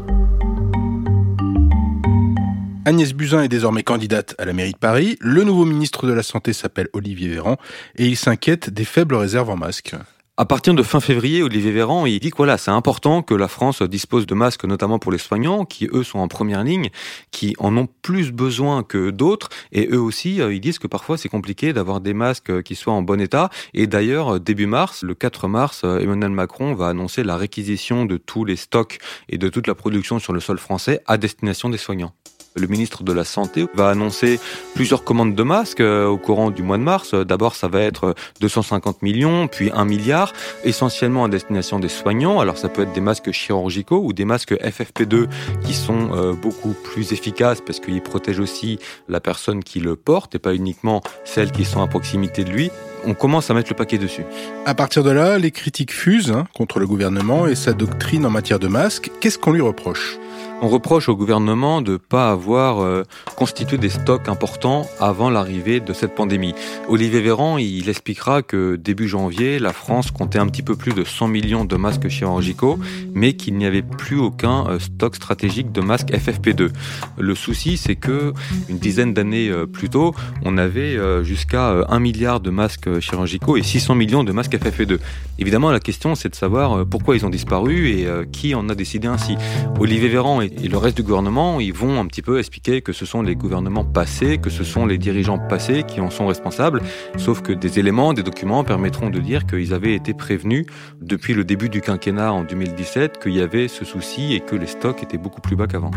Agnès 2.87 3.15
Buzyn 3.15 3.43
est 3.43 3.49
désormais 3.49 3.83
candidate 3.83 4.37
à 4.39 4.45
la 4.45 4.53
mairie 4.53 4.71
de 4.71 4.79
Paris. 4.79 5.17
Le 5.21 5.43
nouveau 5.43 5.65
ministre 5.65 6.07
de 6.07 6.13
la 6.13 6.23
Santé 6.23 6.53
s'appelle 6.53 6.87
Olivier 6.93 7.27
Véran 7.27 7.57
et 7.97 8.07
il 8.07 8.17
s'inquiète 8.17 8.71
des 8.71 8.85
faibles 8.85 9.17
réserves 9.17 9.51
en 9.51 9.57
masques. 9.57 9.97
À 10.37 10.45
partir 10.45 10.73
de 10.73 10.85
fin 10.85 11.01
février, 11.01 11.43
Olivier 11.43 11.73
Véran, 11.73 12.07
il 12.07 12.21
dit 12.21 12.31
que 12.31 12.37
voilà, 12.37 12.59
c'est 12.59 12.71
important 12.71 13.23
que 13.23 13.35
la 13.35 13.49
France 13.49 13.83
dispose 13.83 14.25
de 14.25 14.37
masques, 14.37 14.65
notamment 14.67 15.01
pour 15.01 15.11
les 15.11 15.19
soignants, 15.19 15.65
qui 15.65 15.89
eux 15.93 16.05
sont 16.05 16.21
en 16.21 16.29
première 16.29 16.63
ligne, 16.63 16.91
qui 17.33 17.57
en 17.59 17.77
ont 17.77 17.89
plus 18.03 18.31
besoin 18.31 18.85
que 18.85 19.11
d'autres, 19.11 19.49
et 19.73 19.89
eux 19.91 20.01
aussi, 20.01 20.41
euh, 20.41 20.55
ils 20.55 20.61
disent 20.61 20.79
que 20.79 20.87
parfois 20.87 21.19
c'est 21.19 21.29
compliqué 21.29 21.73
d'avoir 21.73 22.01
des 22.01 22.15
masques 22.15 22.63
qui 22.63 22.77
soient 22.77 22.93
en 22.93 23.03
bon 23.03 23.21
état. 23.21 23.51
Et 23.75 23.89
d'ailleurs, 23.89 24.39
début 24.39 24.67
mars, 24.67 25.03
le 25.03 25.17
4 25.17 25.49
mars, 25.49 25.83
euh, 25.83 25.99
Emmanuel 25.99 26.31
Macron 26.31 26.75
va 26.75 26.87
annoncer 26.87 27.25
la 27.25 27.37
réquisition 27.37 28.05
de 28.05 28.17
tous 28.17 28.45
les 28.45 28.55
stocks 28.55 28.99
et 29.29 29.39
de 29.39 29.49
toute 29.49 29.67
la 29.67 29.75
production 29.75 30.21
sur 30.21 30.33
le 30.33 30.39
sol 30.39 30.59
français 30.59 31.01
à 31.07 31.17
destination 31.17 31.69
des 31.69 31.79
soignants. 31.79 32.13
Le 32.57 32.67
ministre 32.67 33.03
de 33.03 33.13
la 33.13 33.25
Santé 33.25 33.67
va 33.75 33.91
annoncer 33.91 34.41
plusieurs 34.75 35.05
commandes 35.05 35.35
de 35.35 35.43
masques 35.43 35.81
euh, 35.81 36.07
au 36.07 36.17
courant 36.17 36.51
du 36.51 36.63
mois 36.63 36.79
de 36.79 36.83
mars. 36.83 37.15
D'abord, 37.15 37.55
ça 37.55 37.69
va 37.69 37.81
être 37.83 38.15
250 38.41 39.03
millions, 39.03 39.47
puis 39.47 39.71
1 39.75 39.85
milliard, 39.85 40.33
essentiellement 40.65 41.25
à 41.25 41.29
destination 41.29 41.79
des 41.79 41.89
soignants. 41.89 42.41
Alors, 42.41 42.57
ça 42.57 42.69
peut 42.69 42.83
être 42.83 42.93
des 42.93 43.01
masques 43.01 43.31
chirurgicaux 43.31 44.01
ou 44.03 44.13
des 44.13 44.25
masques 44.25 44.55
FFP2 44.55 45.27
qui 45.65 45.75
sont 45.75 46.13
euh, 46.15 46.33
beaucoup 46.33 46.75
plus 46.83 47.13
efficaces 47.13 47.61
parce 47.61 47.81
qu'ils 47.81 48.03
protègent 48.03 48.41
aussi 48.41 48.79
la 49.09 49.21
personne 49.21 49.63
qui 49.63 49.81
le 49.81 49.97
porte 49.97 50.35
et 50.35 50.39
pas 50.39 50.55
uniquement 50.55 51.03
celles 51.25 51.53
qui 51.53 51.65
sont 51.65 51.83
à 51.83 51.87
proximité 51.87 52.45
de 52.45 52.51
lui 52.51 52.71
on 53.07 53.15
commence 53.15 53.51
à 53.51 53.55
mettre 53.55 53.71
le 53.71 53.77
paquet 53.77 53.99
dessus. 53.99 54.25
À 54.65 54.75
partir 54.75 55.05
de 55.05 55.11
là, 55.11 55.39
les 55.39 55.53
critiques 55.53 55.93
fusent 55.93 56.33
hein, 56.33 56.47
contre 56.55 56.81
le 56.81 56.87
gouvernement 56.87 57.47
et 57.47 57.55
sa 57.55 57.73
doctrine 57.73 58.27
en 58.27 58.31
matière 58.31 58.59
de 58.59 58.67
masques. 58.67 59.11
Qu'est-ce 59.21 59.39
qu'on 59.39 59.53
lui 59.53 59.61
reproche? 59.61 60.19
On 60.63 60.69
reproche 60.69 61.09
au 61.09 61.17
gouvernement 61.17 61.83
de 61.83 61.93
ne 61.93 61.97
pas 61.97 62.31
avoir 62.31 62.81
euh, 62.81 63.03
constitué 63.37 63.77
des 63.77 63.91
stocks 63.91 64.29
importants 64.29 64.87
avant 65.01 65.29
l'arrivée 65.29 65.81
de 65.81 65.93
cette 65.93 66.15
pandémie. 66.15 66.55
Olivier 66.89 67.21
Véran, 67.21 67.59
il 67.59 67.89
expliquera 67.89 68.43
que 68.43 68.77
début 68.77 69.07
janvier, 69.07 69.59
la 69.59 69.73
France 69.73 70.11
comptait 70.11 70.39
un 70.39 70.47
petit 70.47 70.63
peu 70.63 70.75
plus 70.75 70.93
de 70.93 71.05
100 71.05 71.29
millions 71.29 71.65
de 71.65 71.77
masques 71.77 72.09
chirurgicaux, 72.09 72.79
mais 73.15 73.35
qu'il 73.35 73.57
n'y 73.57 73.67
avait 73.67 73.83
plus 73.83 74.19
aucun 74.19 74.67
euh, 74.69 74.79
stock 74.79 75.17
stratégique 75.17 75.73
de 75.73 75.81
masques 75.81 76.11
FFP2. 76.11 76.71
Le 77.19 77.35
souci, 77.35 77.77
c'est 77.77 77.97
que 77.97 78.33
une 78.69 78.79
dizaine 78.79 79.13
d'années 79.13 79.51
euh, 79.51 79.67
plus 79.67 79.91
tôt, 79.91 80.15
on 80.45 80.57
avait 80.59 80.97
jusqu'à 81.25 81.85
1 81.89 81.99
milliard 82.01 82.41
de 82.41 82.51
masques 82.51 83.01
chirurgicaux 83.01 83.57
et 83.57 83.63
600 83.63 83.95
millions 83.95 84.25
de 84.25 84.33
masques 84.33 84.55
FFP2. 84.55 84.99
Évidemment, 85.39 85.71
la 85.71 85.81
question, 85.81 86.15
c'est 86.15 86.29
de 86.29 86.35
savoir 86.35 86.87
pourquoi 86.87 87.17
ils 87.17 87.27
ont 87.27 87.31
disparu 87.31 87.89
et 87.89 88.07
qui 88.33 88.55
en 88.55 88.69
a 88.69 88.75
décidé 88.75 89.09
ainsi. 89.09 89.37
Olivier 89.79 90.09
Véran 90.09 90.41
et 90.47 90.69
le 90.69 90.79
reste 90.79 90.97
du 90.97 91.03
gouvernement, 91.03 91.61
ils 91.61 91.73
vont 91.73 91.99
un 92.01 92.07
petit 92.07 92.23
peu 92.23 92.39
expliquer 92.39 92.83
que 92.83 92.93
ce 92.93 93.07
sont 93.07 93.23
les 93.23 93.37
gouvernements 93.37 93.85
passés, 93.85 94.39
que 94.39 94.51
ce 94.51 94.65
sont 94.65 94.87
les 94.87 94.99
dirigeants 94.99 95.39
passés 95.39 95.83
qui 95.83 96.01
en 96.01 96.11
sont 96.11 96.27
responsables, 96.27 96.83
sauf 97.17 97.43
que 97.43 97.53
des 97.53 97.79
éléments, 97.79 98.13
des 98.13 98.23
documents 98.23 98.65
permettront 98.65 99.11
de 99.11 99.19
dire 99.19 99.47
qu'ils 99.47 99.75
avaient 99.75 99.95
été 99.95 100.15
prévenus 100.15 100.67
depuis 101.01 101.35
le 101.35 101.45
début 101.45 101.69
du 101.69 101.81
quinquennat 101.81 102.33
en 102.33 102.45
2017 102.45 103.19
qu'il 103.23 103.35
y 103.35 103.41
avait 103.41 103.69
ce 103.69 103.85
souci 103.85 104.35
et 104.35 104.41
que 104.41 104.57
les 104.57 104.67
stocks 104.67 105.03
étaient 105.03 105.19
beaucoup 105.19 105.41
plus 105.41 105.57
bas 105.57 105.67
qu'avant. 105.67 105.91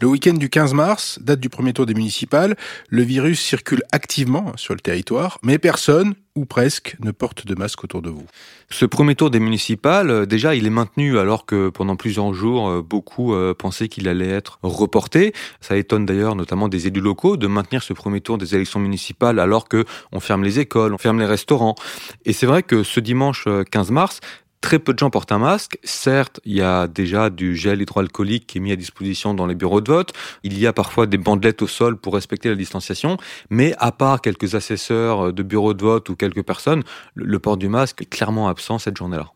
Le 0.00 0.06
week-end 0.06 0.34
du 0.34 0.48
15 0.48 0.74
mars, 0.74 1.18
date 1.20 1.40
du 1.40 1.48
premier 1.48 1.72
tour 1.72 1.84
des 1.84 1.94
municipales, 1.94 2.56
le 2.88 3.02
virus 3.02 3.40
circule 3.40 3.82
activement 3.90 4.52
sur 4.56 4.72
le 4.72 4.78
territoire, 4.78 5.40
mais 5.42 5.58
personne, 5.58 6.14
ou 6.36 6.44
presque, 6.44 6.94
ne 7.00 7.10
porte 7.10 7.48
de 7.48 7.56
masque 7.56 7.82
autour 7.82 8.00
de 8.00 8.08
vous. 8.08 8.24
Ce 8.70 8.86
premier 8.86 9.16
tour 9.16 9.30
des 9.30 9.40
municipales, 9.40 10.10
euh, 10.10 10.24
déjà, 10.24 10.54
il 10.54 10.68
est 10.68 10.70
maintenu 10.70 11.18
alors 11.18 11.46
que 11.46 11.68
pendant 11.68 11.96
plusieurs 11.96 12.32
jours, 12.32 12.68
euh, 12.68 12.80
beaucoup 12.80 13.34
euh, 13.34 13.54
pensaient 13.54 13.88
qu'il 13.88 14.06
allait 14.06 14.28
être 14.28 14.60
reporté. 14.62 15.32
Ça 15.60 15.76
étonne 15.76 16.06
d'ailleurs 16.06 16.36
notamment 16.36 16.68
des 16.68 16.86
élus 16.86 17.00
locaux 17.00 17.36
de 17.36 17.48
maintenir 17.48 17.82
ce 17.82 17.92
premier 17.92 18.20
tour 18.20 18.38
des 18.38 18.54
élections 18.54 18.78
municipales 18.78 19.40
alors 19.40 19.68
que 19.68 19.84
on 20.12 20.20
ferme 20.20 20.44
les 20.44 20.60
écoles, 20.60 20.94
on 20.94 20.98
ferme 20.98 21.18
les 21.18 21.26
restaurants. 21.26 21.74
Et 22.24 22.32
c'est 22.32 22.46
vrai 22.46 22.62
que 22.62 22.84
ce 22.84 23.00
dimanche 23.00 23.48
15 23.72 23.90
mars, 23.90 24.20
Très 24.60 24.78
peu 24.78 24.92
de 24.92 24.98
gens 24.98 25.10
portent 25.10 25.32
un 25.32 25.38
masque. 25.38 25.78
Certes, 25.84 26.40
il 26.44 26.56
y 26.56 26.62
a 26.62 26.88
déjà 26.88 27.30
du 27.30 27.54
gel 27.54 27.80
hydroalcoolique 27.80 28.46
qui 28.46 28.58
est 28.58 28.60
mis 28.60 28.72
à 28.72 28.76
disposition 28.76 29.32
dans 29.32 29.46
les 29.46 29.54
bureaux 29.54 29.80
de 29.80 29.90
vote. 29.90 30.12
Il 30.42 30.58
y 30.58 30.66
a 30.66 30.72
parfois 30.72 31.06
des 31.06 31.18
bandelettes 31.18 31.62
au 31.62 31.68
sol 31.68 31.96
pour 31.96 32.14
respecter 32.14 32.48
la 32.48 32.56
distanciation. 32.56 33.16
Mais 33.50 33.74
à 33.78 33.92
part 33.92 34.20
quelques 34.20 34.54
assesseurs 34.54 35.32
de 35.32 35.42
bureaux 35.42 35.74
de 35.74 35.82
vote 35.82 36.08
ou 36.08 36.16
quelques 36.16 36.42
personnes, 36.42 36.82
le 37.14 37.38
port 37.38 37.56
du 37.56 37.68
masque 37.68 38.02
est 38.02 38.10
clairement 38.10 38.48
absent 38.48 38.78
cette 38.78 38.96
journée-là. 38.96 39.32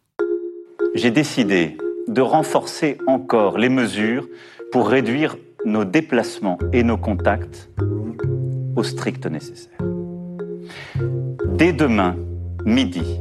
J'ai 0.94 1.10
décidé 1.10 1.76
de 2.08 2.20
renforcer 2.20 2.98
encore 3.06 3.58
les 3.58 3.68
mesures 3.68 4.26
pour 4.72 4.88
réduire 4.88 5.36
nos 5.64 5.84
déplacements 5.84 6.58
et 6.72 6.82
nos 6.82 6.96
contacts 6.96 7.70
au 8.74 8.82
strict 8.82 9.26
nécessaire. 9.26 9.78
Dès 11.46 11.72
demain, 11.72 12.16
midi, 12.64 13.20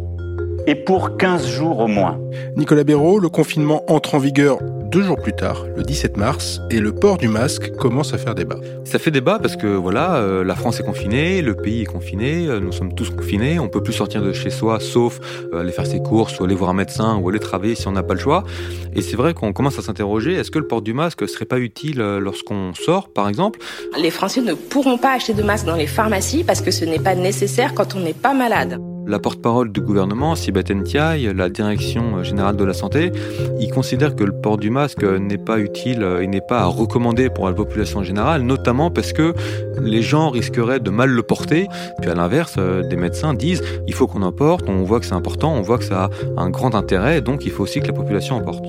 et 0.68 0.75
pour 0.75 1.18
15 1.18 1.48
jours 1.48 1.80
au 1.80 1.88
moins. 1.88 2.20
Nicolas 2.56 2.84
Béraud, 2.84 3.20
le 3.20 3.30
confinement 3.30 3.84
entre 3.88 4.15
en 4.15 4.20
vigueur 4.20 4.60
deux 4.91 5.03
jours 5.03 5.22
plus 5.22 5.32
tard, 5.32 5.65
le 5.77 5.84
17 5.84 6.18
mars, 6.18 6.60
et 6.70 6.82
le 6.82 6.91
port 6.91 7.18
du 7.18 7.30
masque 7.30 7.72
commence 7.77 8.13
à 8.13 8.18
faire 8.18 8.36
débat. 8.36 8.58
Ça 8.84 9.00
fait 9.00 9.10
débat 9.10 9.39
parce 9.39 9.56
que 9.56 9.68
voilà, 9.68 10.15
euh, 10.15 10.44
la 10.44 10.53
France 10.53 10.82
est 10.82 10.84
confinée, 10.84 11.41
le 11.41 11.56
pays 11.56 11.84
est 11.84 11.86
confiné, 11.86 12.46
euh, 12.48 12.60
nous 12.60 12.74
sommes 12.74 12.94
tous 12.94 13.10
confinés, 13.10 13.58
on 13.58 13.70
peut 13.70 13.82
plus 13.82 13.94
sortir 13.94 14.22
de 14.22 14.34
chez 14.34 14.50
soi 14.50 14.82
sauf 14.82 15.22
euh, 15.53 15.62
aller 15.62 15.72
faire 15.72 15.86
ses 15.86 16.03
courses 16.03 16.38
ou 16.41 16.44
aller 16.44 16.56
voir 16.56 16.72
un 16.72 16.74
médecin 16.74 17.15
ou 17.15 17.30
aller 17.30 17.39
travailler 17.39 17.75
si 17.75 17.88
on 17.88 17.94
n'a 17.94 18.03
pas 18.03 18.15
le 18.15 18.20
choix. 18.20 18.44
Et 18.94 19.01
c'est 19.01 19.15
vrai 19.15 19.34
qu'on 19.34 19.53
commence 19.53 19.80
à 19.80 19.82
s'interroger, 19.82 20.34
est-ce 20.34 20.51
que 20.51 20.60
le 20.60 20.68
port 20.68 20.82
du 20.82 20.94
masque 20.94 21.25
serait 21.30 21.46
pas 21.46 21.60
utile 21.60 22.00
lorsqu'on 22.20 22.74
sort 22.74 23.13
par 23.13 23.30
exemple? 23.30 23.62
Les 23.98 24.12
Français 24.12 24.41
ne 24.41 24.53
pourront 24.53 24.98
pas 24.98 25.13
acheter 25.13 25.34
de 25.34 25.44
masque 25.44 25.65
dans 25.65 25.77
les 25.77 25.88
pharmacies 25.88 26.44
parce 26.44 26.60
que 26.60 26.72
ce 26.72 26.84
n'est 26.84 27.00
pas 27.00 27.15
nécessaire 27.15 27.74
quand 27.74 27.96
on 27.96 28.01
n'est 28.01 28.13
pas 28.13 28.34
malade. 28.34 28.82
La 29.12 29.20
porte-parole 29.20 29.74
du 29.74 29.82
gouvernement, 29.82 30.36
Sibeth 30.36 30.72
Ndiaye, 30.72 31.34
la 31.36 31.50
direction 31.50 32.24
générale 32.24 32.56
de 32.56 32.63
la 32.63 32.74
santé, 32.74 33.12
il 33.60 33.70
considère 33.70 34.15
que 34.15 34.24
le 34.24 34.32
port 34.32 34.56
du 34.58 34.70
masque 34.70 35.03
n'est 35.03 35.38
pas 35.38 35.60
utile 35.60 36.01
et 36.22 36.27
n'est 36.27 36.39
pas 36.39 36.62
à 36.62 36.65
recommander 36.68 37.30
pour 37.30 37.46
la 37.46 37.53
population 37.53 38.03
générale, 38.03 38.44
notamment 38.44 38.89
parce 38.89 39.12
que 39.12 39.34
les 39.82 40.01
gens 40.01 40.30
risqueraient 40.30 40.80
de 40.80 40.89
mal 40.91 41.10
le 41.10 41.24
porter. 41.24 41.68
Puis 42.00 42.10
à 42.10 42.15
l'inverse, 42.15 42.58
des 42.58 42.96
médecins 42.96 43.34
disent 43.34 43.62
il 43.86 43.94
faut 43.94 44.08
qu'on 44.08 44.22
en 44.22 44.32
porte, 44.32 44.70
on 44.70 44.84
voit 44.84 45.01
que 45.01 45.06
c'est 45.06 45.13
important, 45.13 45.53
on 45.56 45.62
voit 45.62 45.77
que 45.77 45.84
ça 45.84 46.10
a 46.38 46.41
un 46.41 46.50
grand 46.50 46.74
intérêt, 46.74 47.20
donc 47.20 47.44
il 47.44 47.51
faut 47.51 47.63
aussi 47.63 47.82
que 47.82 47.88
la 47.88 47.94
population 47.94 48.38
en 48.38 48.41
porte. 48.41 48.63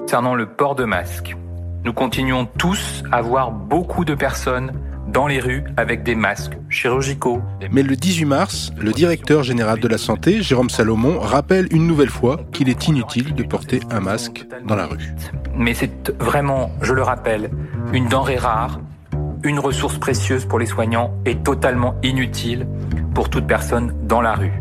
Concernant 0.00 0.34
le 0.34 0.46
port 0.46 0.74
de 0.74 0.86
masque, 0.86 1.36
nous 1.84 1.92
continuons 1.92 2.48
tous 2.58 3.04
à 3.12 3.22
voir 3.22 3.52
beaucoup 3.52 4.04
de 4.04 4.16
personnes 4.16 4.72
dans 5.16 5.26
les 5.26 5.40
rues 5.40 5.64
avec 5.78 6.02
des 6.02 6.14
masques 6.14 6.58
chirurgicaux. 6.68 7.40
Mais 7.72 7.82
le 7.82 7.96
18 7.96 8.26
mars, 8.26 8.70
le 8.78 8.92
directeur 8.92 9.42
général 9.42 9.80
de 9.80 9.88
la 9.88 9.96
santé, 9.96 10.42
Jérôme 10.42 10.68
Salomon, 10.68 11.18
rappelle 11.20 11.68
une 11.70 11.86
nouvelle 11.86 12.10
fois 12.10 12.40
qu'il 12.52 12.68
est 12.68 12.86
inutile 12.86 13.34
de 13.34 13.42
porter 13.42 13.80
un 13.90 14.00
masque 14.00 14.46
dans 14.66 14.76
la 14.76 14.84
rue. 14.84 15.14
Mais 15.54 15.72
c'est 15.72 16.12
vraiment, 16.20 16.70
je 16.82 16.92
le 16.92 17.00
rappelle, 17.02 17.48
une 17.94 18.08
denrée 18.08 18.36
rare, 18.36 18.78
une 19.42 19.58
ressource 19.58 19.96
précieuse 19.96 20.44
pour 20.44 20.58
les 20.58 20.66
soignants 20.66 21.14
et 21.24 21.36
totalement 21.36 21.94
inutile 22.02 22.68
pour 23.14 23.30
toute 23.30 23.46
personne 23.46 23.94
dans 24.02 24.20
la 24.20 24.34
rue. 24.34 24.52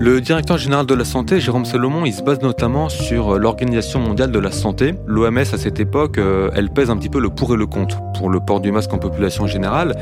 Le 0.00 0.20
directeur 0.20 0.58
général 0.58 0.86
de 0.86 0.94
la 0.94 1.04
santé, 1.04 1.40
Jérôme 1.40 1.64
Salomon, 1.64 2.06
il 2.06 2.12
se 2.12 2.22
base 2.22 2.40
notamment 2.40 2.88
sur 2.88 3.34
euh, 3.34 3.38
l'Organisation 3.38 3.98
mondiale 3.98 4.30
de 4.30 4.38
la 4.38 4.52
santé. 4.52 4.94
L'OMS, 5.06 5.38
à 5.38 5.44
cette 5.44 5.80
époque, 5.80 6.18
euh, 6.18 6.50
elle 6.54 6.70
pèse 6.70 6.88
un 6.88 6.96
petit 6.96 7.08
peu 7.08 7.18
le 7.18 7.30
pour 7.30 7.52
et 7.52 7.56
le 7.56 7.66
contre 7.66 7.98
pour 8.16 8.30
le 8.30 8.38
port 8.38 8.60
du 8.60 8.70
masque 8.70 8.92
en 8.94 8.98
population 8.98 9.48
générale. 9.48 9.96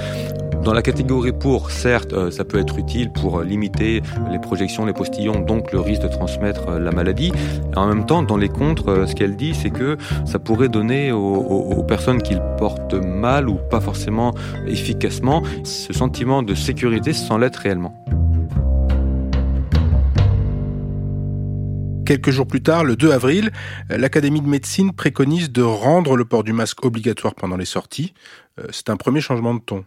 Dans 0.62 0.74
la 0.74 0.82
catégorie 0.82 1.32
pour, 1.32 1.70
certes, 1.70 2.12
euh, 2.12 2.30
ça 2.30 2.44
peut 2.44 2.58
être 2.58 2.78
utile 2.78 3.10
pour 3.10 3.40
limiter 3.40 4.02
les 4.30 4.38
projections, 4.38 4.84
les 4.84 4.92
postillons, 4.92 5.40
donc 5.40 5.72
le 5.72 5.80
risque 5.80 6.02
de 6.02 6.08
transmettre 6.08 6.72
la 6.72 6.90
maladie. 6.90 7.32
en 7.74 7.86
même 7.86 8.04
temps, 8.04 8.22
dans 8.22 8.36
les 8.36 8.50
contre, 8.50 9.06
ce 9.08 9.14
qu'elle 9.14 9.34
dit, 9.34 9.54
c'est 9.54 9.70
que 9.70 9.96
ça 10.26 10.38
pourrait 10.38 10.68
donner 10.68 11.10
aux, 11.10 11.18
aux 11.18 11.82
personnes 11.84 12.20
qui 12.20 12.34
le 12.34 12.42
portent 12.58 12.94
mal 12.94 13.48
ou 13.48 13.54
pas 13.70 13.80
forcément 13.80 14.34
efficacement 14.66 15.42
ce 15.64 15.94
sentiment 15.94 16.42
de 16.42 16.54
sécurité 16.54 17.14
sans 17.14 17.38
l'être 17.38 17.56
réellement. 17.56 17.94
Quelques 22.06 22.30
jours 22.30 22.46
plus 22.46 22.62
tard, 22.62 22.84
le 22.84 22.94
2 22.94 23.10
avril, 23.10 23.50
l'Académie 23.88 24.40
de 24.40 24.46
médecine 24.46 24.92
préconise 24.92 25.50
de 25.50 25.62
rendre 25.62 26.16
le 26.16 26.24
port 26.24 26.44
du 26.44 26.52
masque 26.52 26.84
obligatoire 26.84 27.34
pendant 27.34 27.56
les 27.56 27.64
sorties. 27.64 28.14
Euh, 28.60 28.66
c'est 28.70 28.90
un 28.90 28.96
premier 28.96 29.20
changement 29.20 29.54
de 29.54 29.60
ton. 29.60 29.84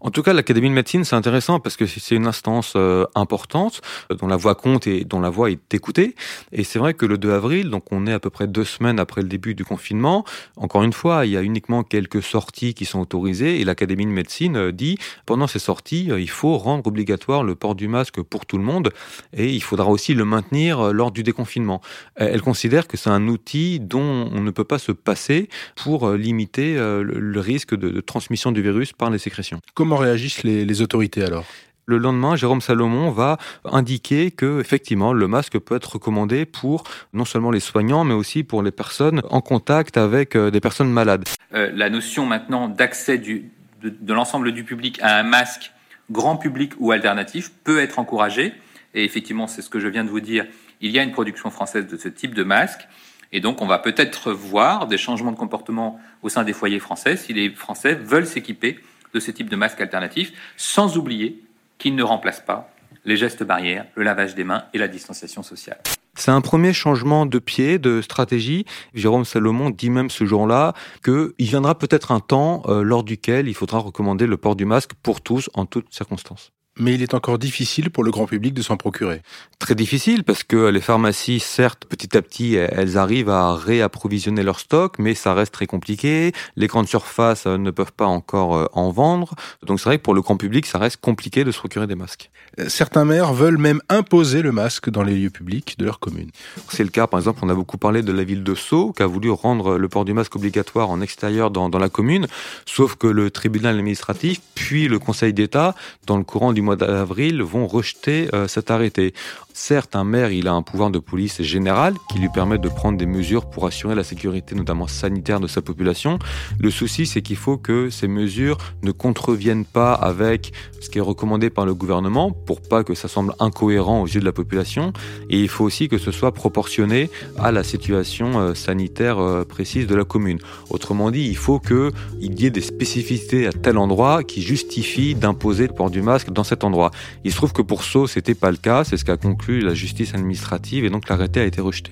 En 0.00 0.10
tout 0.10 0.22
cas, 0.22 0.32
l'Académie 0.32 0.68
de 0.68 0.74
médecine, 0.74 1.04
c'est 1.04 1.16
intéressant 1.16 1.60
parce 1.60 1.76
que 1.76 1.86
c'est 1.86 2.14
une 2.14 2.26
instance 2.26 2.74
euh, 2.76 3.06
importante 3.14 3.80
euh, 4.12 4.16
dont 4.16 4.26
la 4.26 4.36
voix 4.36 4.54
compte 4.54 4.86
et 4.86 5.04
dont 5.04 5.20
la 5.20 5.30
voix 5.30 5.50
est 5.50 5.72
écoutée. 5.72 6.14
Et 6.52 6.64
c'est 6.64 6.78
vrai 6.78 6.94
que 6.94 7.06
le 7.06 7.18
2 7.18 7.32
avril, 7.32 7.70
donc 7.70 7.90
on 7.90 8.06
est 8.06 8.12
à 8.12 8.20
peu 8.20 8.30
près 8.30 8.46
deux 8.46 8.64
semaines 8.64 8.98
après 8.98 9.22
le 9.22 9.28
début 9.28 9.54
du 9.54 9.64
confinement, 9.64 10.24
encore 10.56 10.82
une 10.82 10.92
fois, 10.92 11.26
il 11.26 11.32
y 11.32 11.36
a 11.36 11.42
uniquement 11.42 11.82
quelques 11.82 12.22
sorties 12.22 12.74
qui 12.74 12.84
sont 12.84 13.00
autorisées 13.00 13.60
et 13.60 13.64
l'Académie 13.64 14.06
de 14.06 14.10
médecine 14.10 14.56
euh, 14.56 14.72
dit 14.72 14.98
pendant 15.26 15.46
ces 15.46 15.58
sorties, 15.58 16.10
il 16.16 16.30
faut 16.30 16.58
rendre 16.58 16.86
obligatoire 16.86 17.42
le 17.42 17.54
port 17.54 17.74
du 17.74 17.88
masque 17.88 18.20
pour 18.20 18.46
tout 18.46 18.58
le 18.58 18.64
monde 18.64 18.90
et 19.32 19.50
il 19.50 19.62
faudra 19.62 19.88
aussi 19.88 20.14
le 20.14 20.24
maintenir 20.24 20.92
lors 20.92 21.12
du 21.12 21.22
déconfinement. 21.22 21.80
Elle 22.16 22.42
considère 22.42 22.86
que 22.86 22.96
c'est 22.96 23.10
un 23.10 23.26
outil 23.28 23.80
dont 23.80 24.28
on 24.32 24.40
ne 24.40 24.50
peut 24.50 24.64
pas 24.64 24.78
se 24.78 24.92
passer 24.92 25.48
pour 25.76 26.12
limiter 26.12 26.74
le 26.76 27.40
risque 27.40 27.74
de 27.74 28.00
transmission 28.00 28.52
du 28.52 28.62
virus 28.62 28.92
par 28.92 29.10
les 29.10 29.18
sécrétions. 29.18 29.60
Comment 29.72 29.96
réagissent 29.96 30.42
les, 30.42 30.82
autorités 30.82 31.24
alors? 31.24 31.44
Le 31.86 31.98
lendemain, 31.98 32.36
Jérôme 32.36 32.60
Salomon 32.60 33.10
va 33.10 33.38
indiquer 33.64 34.30
que 34.30 34.60
effectivement 34.60 35.12
le 35.12 35.28
masque 35.28 35.58
peut 35.58 35.76
être 35.76 35.94
recommandé 35.94 36.46
pour 36.46 36.84
non 37.12 37.24
seulement 37.24 37.50
les 37.50 37.60
soignants, 37.60 38.04
mais 38.04 38.14
aussi 38.14 38.42
pour 38.42 38.62
les 38.62 38.70
personnes 38.70 39.22
en 39.30 39.40
contact 39.40 39.98
avec 39.98 40.34
euh, 40.34 40.50
des 40.50 40.60
personnes 40.60 40.90
malades. 40.90 41.24
Euh, 41.52 41.70
la 41.74 41.90
notion 41.90 42.24
maintenant 42.24 42.68
d'accès 42.68 43.18
de, 43.18 43.42
de 43.82 44.14
l'ensemble 44.14 44.52
du 44.52 44.64
public 44.64 44.98
à 45.02 45.18
un 45.18 45.24
masque 45.24 45.72
grand 46.10 46.36
public 46.36 46.72
ou 46.78 46.92
alternatif 46.92 47.52
peut 47.64 47.80
être 47.80 47.98
encouragée. 47.98 48.52
Et 48.94 49.04
effectivement, 49.04 49.46
c'est 49.46 49.62
ce 49.62 49.70
que 49.70 49.80
je 49.80 49.88
viens 49.88 50.04
de 50.04 50.10
vous 50.10 50.20
dire. 50.20 50.46
Il 50.80 50.90
y 50.90 50.98
a 50.98 51.02
une 51.02 51.12
production 51.12 51.50
française 51.50 51.86
de 51.86 51.96
ce 51.96 52.08
type 52.08 52.34
de 52.34 52.44
masque. 52.44 52.86
Et 53.32 53.40
donc, 53.40 53.62
on 53.62 53.66
va 53.66 53.78
peut-être 53.78 54.32
voir 54.32 54.86
des 54.86 54.96
changements 54.96 55.32
de 55.32 55.36
comportement 55.36 56.00
au 56.22 56.28
sein 56.28 56.44
des 56.44 56.52
foyers 56.52 56.78
français 56.78 57.16
si 57.16 57.32
les 57.32 57.50
Français 57.50 57.94
veulent 57.94 58.26
s'équiper 58.26 58.78
de 59.14 59.20
ce 59.20 59.30
type 59.30 59.48
de 59.48 59.56
masque 59.56 59.80
alternatif, 59.80 60.32
sans 60.56 60.98
oublier 60.98 61.42
qu'il 61.78 61.94
ne 61.94 62.02
remplace 62.02 62.40
pas 62.40 62.70
les 63.04 63.16
gestes 63.16 63.42
barrières, 63.42 63.86
le 63.94 64.02
lavage 64.02 64.34
des 64.34 64.44
mains 64.44 64.64
et 64.72 64.78
la 64.78 64.88
distanciation 64.88 65.42
sociale. 65.42 65.78
C'est 66.16 66.30
un 66.30 66.40
premier 66.40 66.72
changement 66.72 67.26
de 67.26 67.38
pied, 67.38 67.78
de 67.78 68.00
stratégie. 68.00 68.64
Jérôme 68.94 69.24
Salomon 69.24 69.70
dit 69.70 69.90
même 69.90 70.10
ce 70.10 70.24
jour-là 70.24 70.72
qu'il 71.04 71.32
viendra 71.38 71.76
peut-être 71.76 72.12
un 72.12 72.20
temps 72.20 72.62
euh, 72.66 72.82
lors 72.82 73.02
duquel 73.02 73.48
il 73.48 73.54
faudra 73.54 73.78
recommander 73.78 74.26
le 74.26 74.36
port 74.36 74.54
du 74.54 74.64
masque 74.64 74.92
pour 75.02 75.20
tous 75.20 75.50
en 75.54 75.66
toutes 75.66 75.92
circonstances 75.92 76.52
mais 76.78 76.94
il 76.94 77.02
est 77.02 77.14
encore 77.14 77.38
difficile 77.38 77.90
pour 77.90 78.04
le 78.04 78.10
grand 78.10 78.26
public 78.26 78.54
de 78.54 78.62
s'en 78.62 78.76
procurer. 78.76 79.22
Très 79.58 79.74
difficile 79.74 80.24
parce 80.24 80.42
que 80.42 80.68
les 80.68 80.80
pharmacies, 80.80 81.40
certes, 81.40 81.86
petit 81.86 82.16
à 82.16 82.22
petit, 82.22 82.54
elles 82.54 82.98
arrivent 82.98 83.30
à 83.30 83.54
réapprovisionner 83.54 84.42
leur 84.42 84.58
stock, 84.58 84.98
mais 84.98 85.14
ça 85.14 85.34
reste 85.34 85.54
très 85.54 85.66
compliqué. 85.66 86.32
Les 86.56 86.66
grandes 86.66 86.88
surfaces 86.88 87.46
euh, 87.46 87.56
ne 87.56 87.70
peuvent 87.70 87.92
pas 87.92 88.06
encore 88.06 88.56
euh, 88.56 88.66
en 88.72 88.90
vendre. 88.90 89.34
Donc 89.62 89.80
c'est 89.80 89.88
vrai 89.88 89.98
que 89.98 90.02
pour 90.02 90.14
le 90.14 90.22
grand 90.22 90.36
public, 90.36 90.66
ça 90.66 90.78
reste 90.78 90.98
compliqué 91.00 91.44
de 91.44 91.50
se 91.50 91.58
procurer 91.58 91.86
des 91.86 91.94
masques. 91.94 92.30
Euh, 92.58 92.68
certains 92.68 93.04
maires 93.04 93.32
veulent 93.32 93.58
même 93.58 93.80
imposer 93.88 94.42
le 94.42 94.52
masque 94.52 94.90
dans 94.90 95.02
les 95.02 95.14
lieux 95.14 95.30
publics 95.30 95.76
de 95.78 95.84
leur 95.84 95.98
commune. 95.98 96.30
C'est 96.68 96.84
le 96.84 96.90
cas, 96.90 97.06
par 97.06 97.20
exemple, 97.20 97.40
on 97.42 97.48
a 97.48 97.54
beaucoup 97.54 97.78
parlé 97.78 98.02
de 98.02 98.12
la 98.12 98.24
ville 98.24 98.42
de 98.42 98.54
Sceaux, 98.54 98.92
qui 98.92 99.02
a 99.02 99.06
voulu 99.06 99.30
rendre 99.30 99.78
le 99.78 99.88
port 99.88 100.04
du 100.04 100.12
masque 100.12 100.36
obligatoire 100.36 100.90
en 100.90 101.00
extérieur 101.00 101.50
dans, 101.50 101.68
dans 101.68 101.78
la 101.78 101.88
commune, 101.88 102.26
sauf 102.66 102.96
que 102.96 103.06
le 103.06 103.30
tribunal 103.30 103.76
administratif, 103.76 104.40
puis 104.54 104.88
le 104.88 104.98
Conseil 104.98 105.32
d'État, 105.32 105.74
dans 106.06 106.18
le 106.18 106.24
courant 106.24 106.52
du 106.52 106.62
mois 106.64 106.76
d'avril 106.76 107.42
vont 107.42 107.66
rejeter 107.66 108.28
euh, 108.34 108.48
cet 108.48 108.70
arrêté. 108.70 109.14
Certes, 109.56 109.94
un 109.94 110.02
maire, 110.02 110.32
il 110.32 110.48
a 110.48 110.52
un 110.52 110.62
pouvoir 110.62 110.90
de 110.90 110.98
police 110.98 111.40
général 111.42 111.94
qui 112.10 112.18
lui 112.18 112.28
permet 112.28 112.58
de 112.58 112.68
prendre 112.68 112.98
des 112.98 113.06
mesures 113.06 113.48
pour 113.48 113.66
assurer 113.66 113.94
la 113.94 114.02
sécurité, 114.02 114.56
notamment 114.56 114.88
sanitaire, 114.88 115.38
de 115.38 115.46
sa 115.46 115.62
population. 115.62 116.18
Le 116.58 116.70
souci, 116.72 117.06
c'est 117.06 117.22
qu'il 117.22 117.36
faut 117.36 117.56
que 117.56 117.88
ces 117.88 118.08
mesures 118.08 118.58
ne 118.82 118.90
contreviennent 118.90 119.64
pas 119.64 119.94
avec 119.94 120.52
ce 120.80 120.90
qui 120.90 120.98
est 120.98 121.00
recommandé 121.00 121.50
par 121.50 121.66
le 121.66 121.74
gouvernement 121.74 122.32
pour 122.32 122.62
pas 122.62 122.82
que 122.82 122.96
ça 122.96 123.06
semble 123.06 123.32
incohérent 123.38 124.02
aux 124.02 124.06
yeux 124.06 124.18
de 124.18 124.24
la 124.24 124.32
population. 124.32 124.92
Et 125.30 125.38
il 125.38 125.48
faut 125.48 125.64
aussi 125.64 125.88
que 125.88 125.98
ce 125.98 126.10
soit 126.10 126.32
proportionné 126.32 127.08
à 127.38 127.52
la 127.52 127.62
situation 127.62 128.40
euh, 128.40 128.54
sanitaire 128.54 129.20
euh, 129.20 129.44
précise 129.44 129.86
de 129.86 129.94
la 129.94 130.04
commune. 130.04 130.40
Autrement 130.68 131.12
dit, 131.12 131.28
il 131.28 131.36
faut 131.36 131.60
qu'il 131.60 131.92
y 132.20 132.46
ait 132.46 132.50
des 132.50 132.60
spécificités 132.60 133.46
à 133.46 133.52
tel 133.52 133.78
endroit 133.78 134.24
qui 134.24 134.42
justifient 134.42 135.14
d'imposer 135.14 135.68
le 135.68 135.74
port 135.74 135.90
du 135.90 136.02
masque 136.02 136.30
dans 136.30 136.44
endroit. 136.62 136.92
Il 137.24 137.32
se 137.32 137.36
trouve 137.36 137.52
que 137.52 137.62
pour 137.62 137.82
Sceaux, 137.82 138.06
c'était 138.06 138.34
pas 138.34 138.52
le 138.52 138.56
cas. 138.56 138.84
C'est 138.84 138.96
ce 138.96 139.04
qu'a 139.04 139.16
conclu 139.16 139.60
la 139.60 139.74
justice 139.74 140.14
administrative 140.14 140.84
et 140.84 140.90
donc 140.90 141.08
l'arrêté 141.08 141.40
a 141.40 141.44
été 141.44 141.60
rejeté. 141.60 141.90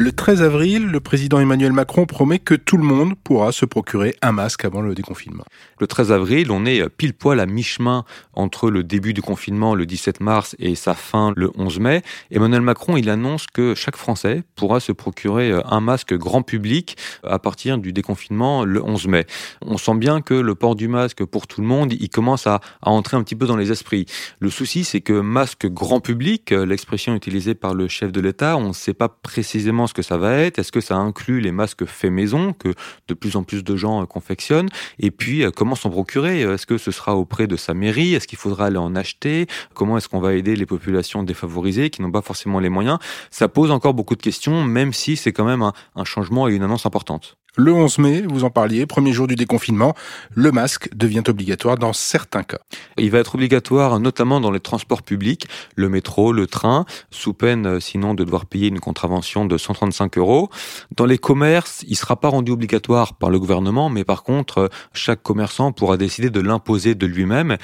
Le 0.00 0.12
13 0.12 0.42
avril, 0.42 0.86
le 0.86 1.00
président 1.00 1.40
Emmanuel 1.40 1.72
Macron 1.72 2.06
promet 2.06 2.38
que 2.38 2.54
tout 2.54 2.76
le 2.76 2.84
monde 2.84 3.16
pourra 3.16 3.50
se 3.50 3.64
procurer 3.64 4.14
un 4.22 4.30
masque 4.30 4.64
avant 4.64 4.80
le 4.80 4.94
déconfinement. 4.94 5.42
Le 5.80 5.88
13 5.88 6.12
avril, 6.12 6.52
on 6.52 6.64
est 6.66 6.88
pile 6.88 7.14
poil 7.14 7.40
à 7.40 7.46
mi-chemin 7.46 8.04
entre 8.32 8.70
le 8.70 8.84
début 8.84 9.12
du 9.12 9.22
confinement 9.22 9.74
le 9.74 9.86
17 9.86 10.20
mars 10.20 10.54
et 10.60 10.76
sa 10.76 10.94
fin 10.94 11.32
le 11.34 11.50
11 11.56 11.80
mai. 11.80 12.02
Emmanuel 12.30 12.60
Macron, 12.60 12.96
il 12.96 13.10
annonce 13.10 13.48
que 13.52 13.74
chaque 13.74 13.96
Français 13.96 14.44
pourra 14.54 14.78
se 14.78 14.92
procurer 14.92 15.52
un 15.64 15.80
masque 15.80 16.14
grand 16.14 16.42
public 16.42 16.96
à 17.24 17.40
partir 17.40 17.76
du 17.76 17.92
déconfinement 17.92 18.64
le 18.64 18.80
11 18.80 19.08
mai. 19.08 19.26
On 19.62 19.78
sent 19.78 19.96
bien 19.96 20.20
que 20.20 20.34
le 20.34 20.54
port 20.54 20.76
du 20.76 20.86
masque 20.86 21.24
pour 21.24 21.48
tout 21.48 21.60
le 21.60 21.66
monde, 21.66 21.92
il 21.92 22.08
commence 22.08 22.46
à, 22.46 22.60
entrer 22.82 23.16
un 23.16 23.24
petit 23.24 23.34
peu 23.34 23.46
dans 23.46 23.56
les 23.56 23.72
esprits. 23.72 24.06
Le 24.38 24.48
souci, 24.48 24.84
c'est 24.84 25.00
que 25.00 25.18
masque 25.20 25.66
grand 25.66 25.98
public, 25.98 26.52
l'expression 26.52 27.16
utilisée 27.16 27.56
par 27.56 27.74
le 27.74 27.88
chef 27.88 28.12
de 28.12 28.20
l'État, 28.20 28.56
on 28.56 28.68
ne 28.68 28.72
sait 28.72 28.94
pas 28.94 29.08
précisément 29.08 29.87
que 29.92 30.02
ça 30.02 30.16
va 30.16 30.32
être. 30.34 30.58
Est-ce 30.58 30.72
que 30.72 30.80
ça 30.80 30.96
inclut 30.96 31.40
les 31.40 31.52
masques 31.52 31.84
faits 31.84 32.10
maison 32.10 32.52
que 32.52 32.74
de 33.08 33.14
plus 33.14 33.36
en 33.36 33.42
plus 33.42 33.64
de 33.64 33.76
gens 33.76 34.02
euh, 34.02 34.06
confectionnent 34.06 34.68
Et 34.98 35.10
puis, 35.10 35.44
euh, 35.44 35.50
comment 35.50 35.74
s'en 35.74 35.90
procurer 35.90 36.40
Est-ce 36.40 36.66
que 36.66 36.78
ce 36.78 36.90
sera 36.90 37.16
auprès 37.16 37.46
de 37.46 37.56
sa 37.56 37.74
mairie 37.74 38.14
Est-ce 38.14 38.26
qu'il 38.26 38.38
faudra 38.38 38.66
aller 38.66 38.78
en 38.78 38.94
acheter 38.94 39.46
Comment 39.74 39.98
est-ce 39.98 40.08
qu'on 40.08 40.20
va 40.20 40.34
aider 40.34 40.56
les 40.56 40.66
populations 40.66 41.22
défavorisées 41.22 41.90
qui 41.90 42.02
n'ont 42.02 42.10
pas 42.10 42.22
forcément 42.22 42.60
les 42.60 42.68
moyens? 42.68 42.98
Ça 43.30 43.48
pose 43.48 43.70
encore 43.70 43.94
beaucoup 43.94 44.16
de 44.16 44.22
questions, 44.22 44.64
même 44.64 44.92
si 44.92 45.16
c'est 45.16 45.32
quand 45.32 45.44
même 45.44 45.62
un 45.94 46.04
changement 46.04 46.48
et 46.48 46.54
une 46.54 46.62
annonce 46.62 46.86
importante. 46.86 47.36
Le 47.60 47.72
11 47.72 47.98
mai, 47.98 48.22
vous 48.22 48.44
en 48.44 48.50
parliez, 48.50 48.86
premier 48.86 49.12
jour 49.12 49.26
du 49.26 49.34
déconfinement, 49.34 49.92
le 50.32 50.52
masque 50.52 50.90
devient 50.94 51.24
obligatoire 51.26 51.76
dans 51.76 51.92
certains 51.92 52.44
cas. 52.44 52.60
Il 52.98 53.10
va 53.10 53.18
être 53.18 53.34
obligatoire 53.34 53.98
notamment 53.98 54.40
dans 54.40 54.52
les 54.52 54.60
transports 54.60 55.02
publics, 55.02 55.48
le 55.74 55.88
métro, 55.88 56.30
le 56.30 56.46
train, 56.46 56.84
sous 57.10 57.34
peine 57.34 57.66
euh, 57.66 57.80
sinon 57.80 58.14
de 58.14 58.22
devoir 58.22 58.46
payer 58.46 58.68
une 58.68 58.78
contravention 58.78 59.44
de 59.44 59.58
135 59.58 60.18
euros. 60.18 60.50
Dans 60.94 61.04
les 61.04 61.18
commerces, 61.18 61.82
il 61.88 61.90
ne 61.90 61.96
sera 61.96 62.14
pas 62.20 62.28
rendu 62.28 62.52
obligatoire 62.52 63.14
par 63.14 63.28
le 63.28 63.40
gouvernement, 63.40 63.90
mais 63.90 64.04
par 64.04 64.22
contre, 64.22 64.58
euh, 64.58 64.68
chaque 64.92 65.24
commerçant 65.24 65.72
pourra 65.72 65.96
décider 65.96 66.30
de 66.30 66.40
l'imposer 66.40 66.94
de 66.94 67.06
lui-même. 67.06 67.56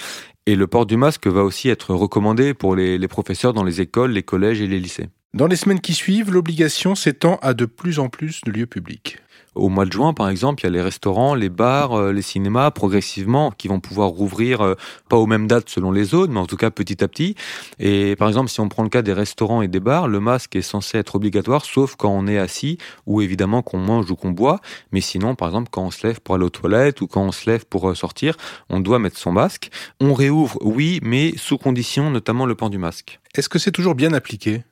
Et 0.47 0.57
le 0.57 0.67
port 0.67 0.87
du 0.87 0.97
masque 0.97 1.29
va 1.29 1.45
aussi 1.45 1.69
être 1.69 1.95
recommandé 1.95 2.53
pour 2.53 2.75
les, 2.75 2.99
les 2.99 3.09
professeurs 3.09 3.53
dans 3.53 3.63
les 3.63 3.81
écoles, 3.81 4.11
les 4.11 4.25
collèges 4.25 4.61
et 4.61 4.67
les 4.67 4.81
lycées. 4.81 5.07
Dans 5.35 5.47
les 5.47 5.57
semaines 5.57 5.81
qui 5.81 5.95
suivent, 5.95 6.33
l'obligation 6.33 6.97
s'étend 6.97 7.39
à 7.43 7.55
de 7.55 7.65
plus 7.65 8.01
en 8.01 8.09
plus 8.09 8.41
de 8.45 8.51
lieux 8.51 8.67
publics. 8.67 9.19
Au 9.55 9.69
mois 9.69 9.85
de 9.85 9.93
juin, 9.93 10.13
par 10.13 10.29
exemple, 10.29 10.63
il 10.63 10.65
y 10.65 10.67
a 10.67 10.71
les 10.71 10.83
restaurants, 10.83 11.35
les 11.35 11.49
bars, 11.49 11.93
euh, 11.93 12.13
les 12.13 12.23
cinémas, 12.23 12.71
progressivement, 12.73 13.53
qui 13.53 13.69
vont 13.69 13.79
pouvoir 13.79 14.09
rouvrir, 14.09 14.61
euh, 14.63 14.75
pas 15.09 15.17
aux 15.17 15.27
mêmes 15.27 15.47
dates 15.47 15.69
selon 15.69 15.93
les 15.93 16.05
zones, 16.05 16.33
mais 16.33 16.41
en 16.41 16.47
tout 16.47 16.57
cas 16.57 16.71
petit 16.71 17.05
à 17.05 17.09
petit. 17.09 17.37
Et 17.79 18.17
par 18.17 18.27
exemple, 18.29 18.51
si 18.51 18.61
on 18.61 18.69
prend 18.69 18.83
le 18.83 18.89
cas 18.89 19.03
des 19.03 19.13
restaurants 19.13 19.63
et 19.63 19.69
des 19.69 19.81
bars, 19.81 20.09
le 20.09 20.19
masque 20.19 20.57
est 20.57 20.63
censé 20.63 20.99
être 20.99 21.15
obligatoire, 21.15 21.65
sauf 21.65 21.95
quand 21.95 22.11
on 22.11 22.27
est 22.27 22.39
assis, 22.39 22.79
ou 23.07 23.21
évidemment 23.21 23.63
qu'on 23.63 23.79
mange 23.79 24.11
ou 24.11 24.17
qu'on 24.17 24.33
boit. 24.33 24.61
Mais 24.91 25.01
sinon, 25.01 25.37
par 25.37 25.49
exemple, 25.49 25.69
quand 25.71 25.83
on 25.83 25.91
se 25.93 26.05
lève 26.05 26.21
pour 26.21 26.35
aller 26.35 26.45
aux 26.45 26.51
toilettes 26.51 27.01
ou 27.01 27.07
quand 27.07 27.23
on 27.23 27.33
se 27.33 27.49
lève 27.49 27.65
pour 27.65 27.89
euh, 27.89 27.95
sortir, 27.95 28.37
on 28.71 28.81
doit 28.81 28.99
mettre 28.99 29.19
son 29.19 29.31
masque. 29.31 29.71
On 30.01 30.15
réouvre, 30.15 30.59
oui, 30.63 30.99
mais 31.03 31.35
sous 31.37 31.59
condition, 31.59 32.11
notamment 32.11 32.47
le 32.47 32.57
port 32.57 32.71
du 32.71 32.79
masque. 32.79 33.21
Est-ce 33.37 33.49
que 33.49 33.59
c'est 33.59 33.73
toujours 33.73 33.95
bien 33.95 34.13
appliqué? 34.13 34.63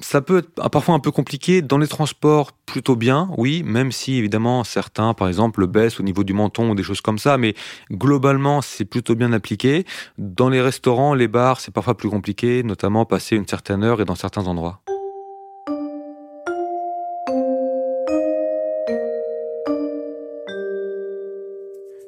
Ça 0.00 0.20
peut 0.20 0.38
être 0.38 0.70
parfois 0.70 0.94
un 0.94 0.98
peu 0.98 1.10
compliqué. 1.10 1.62
Dans 1.62 1.78
les 1.78 1.88
transports, 1.88 2.52
plutôt 2.52 2.96
bien, 2.96 3.30
oui, 3.36 3.62
même 3.64 3.92
si 3.92 4.16
évidemment 4.16 4.64
certains, 4.64 5.14
par 5.14 5.28
exemple, 5.28 5.60
le 5.60 5.66
baissent 5.66 6.00
au 6.00 6.02
niveau 6.02 6.24
du 6.24 6.32
menton 6.32 6.70
ou 6.70 6.74
des 6.74 6.82
choses 6.82 7.00
comme 7.00 7.18
ça, 7.18 7.38
mais 7.38 7.54
globalement, 7.90 8.62
c'est 8.62 8.84
plutôt 8.84 9.14
bien 9.14 9.32
appliqué. 9.32 9.84
Dans 10.16 10.48
les 10.48 10.60
restaurants, 10.60 11.14
les 11.14 11.28
bars, 11.28 11.60
c'est 11.60 11.72
parfois 11.72 11.96
plus 11.96 12.10
compliqué, 12.10 12.62
notamment 12.62 13.04
passer 13.04 13.36
une 13.36 13.46
certaine 13.46 13.82
heure 13.82 14.00
et 14.00 14.04
dans 14.04 14.14
certains 14.14 14.46
endroits. 14.46 14.80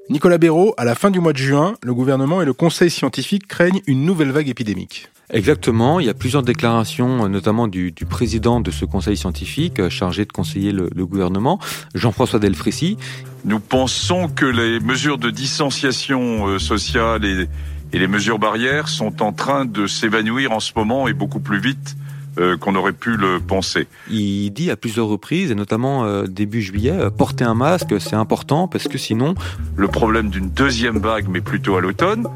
Nicolas 0.09 0.38
Béraud, 0.38 0.75
à 0.76 0.85
la 0.85 0.97
fin 0.97 1.12
du 1.12 1.20
mois 1.20 1.32
de 1.32 1.38
juin, 1.38 1.75
le 1.85 1.94
gouvernement 1.94 2.42
et 2.42 2.44
le 2.44 2.52
conseil 2.52 2.90
scientifique 2.90 3.47
craignent 3.47 3.80
une 3.87 4.04
nouvelle 4.04 4.32
vague 4.32 4.49
épidémique. 4.49 5.09
Exactement, 5.33 6.01
il 6.01 6.07
y 6.07 6.09
a 6.09 6.15
plusieurs 6.15 6.43
déclarations, 6.43 7.29
notamment 7.29 7.69
du, 7.69 7.93
du 7.93 8.05
président 8.05 8.61
de 8.61 8.71
ce 8.71 8.85
conseil 8.85 9.17
scientifique 9.17 9.79
euh, 9.79 9.89
chargé 9.89 10.25
de 10.25 10.33
conseiller 10.33 10.73
le, 10.73 10.91
le 10.95 11.07
gouvernement, 11.07 11.61
Jean-François 11.95 12.41
Delfrécy. 12.41 12.97
Nous 13.45 13.61
pensons 13.61 14.29
que 14.29 14.45
les 14.45 14.81
mesures 14.81 15.19
de 15.19 15.31
distanciation 15.31 16.49
euh, 16.49 16.59
sociale 16.59 17.25
et, 17.25 17.49
et 17.93 17.99
les 17.99 18.09
mesures 18.09 18.39
barrières 18.39 18.89
sont 18.89 19.23
en 19.23 19.33
train 19.33 19.65
de 19.65 19.87
s'évanouir 19.87 20.53
en 20.53 20.61
ce 20.61 20.73
moment 20.75 21.07
et 21.07 21.13
beaucoup 21.13 21.41
plus 21.41 21.61
vite 21.61 21.97
euh, 22.39 22.57
qu'on 22.57 22.75
aurait 22.75 22.93
pu 22.93 23.17
le 23.17 23.41
penser. 23.41 23.87
Il 24.11 24.51
dit 24.51 24.71
à 24.71 24.77
plusieurs 24.77 25.07
reprises, 25.07 25.51
et 25.51 25.55
notamment 25.55 26.05
euh, 26.05 26.27
début 26.27 26.63
juillet, 26.63 26.93
euh, 26.93 27.11
porter 27.11 27.45
un 27.45 27.55
masque, 27.55 28.01
c'est 28.01 28.17
important 28.17 28.69
parce 28.69 28.89
que 28.89 28.99
sinon... 28.99 29.35
Le 29.77 29.89
problème 29.89 30.29
d'une 30.29 30.51
deuxième 30.51 30.99
vague, 30.99 31.27
mais 31.29 31.41
plutôt 31.41 31.77
à 31.77 31.81
l'automne, 31.81 32.27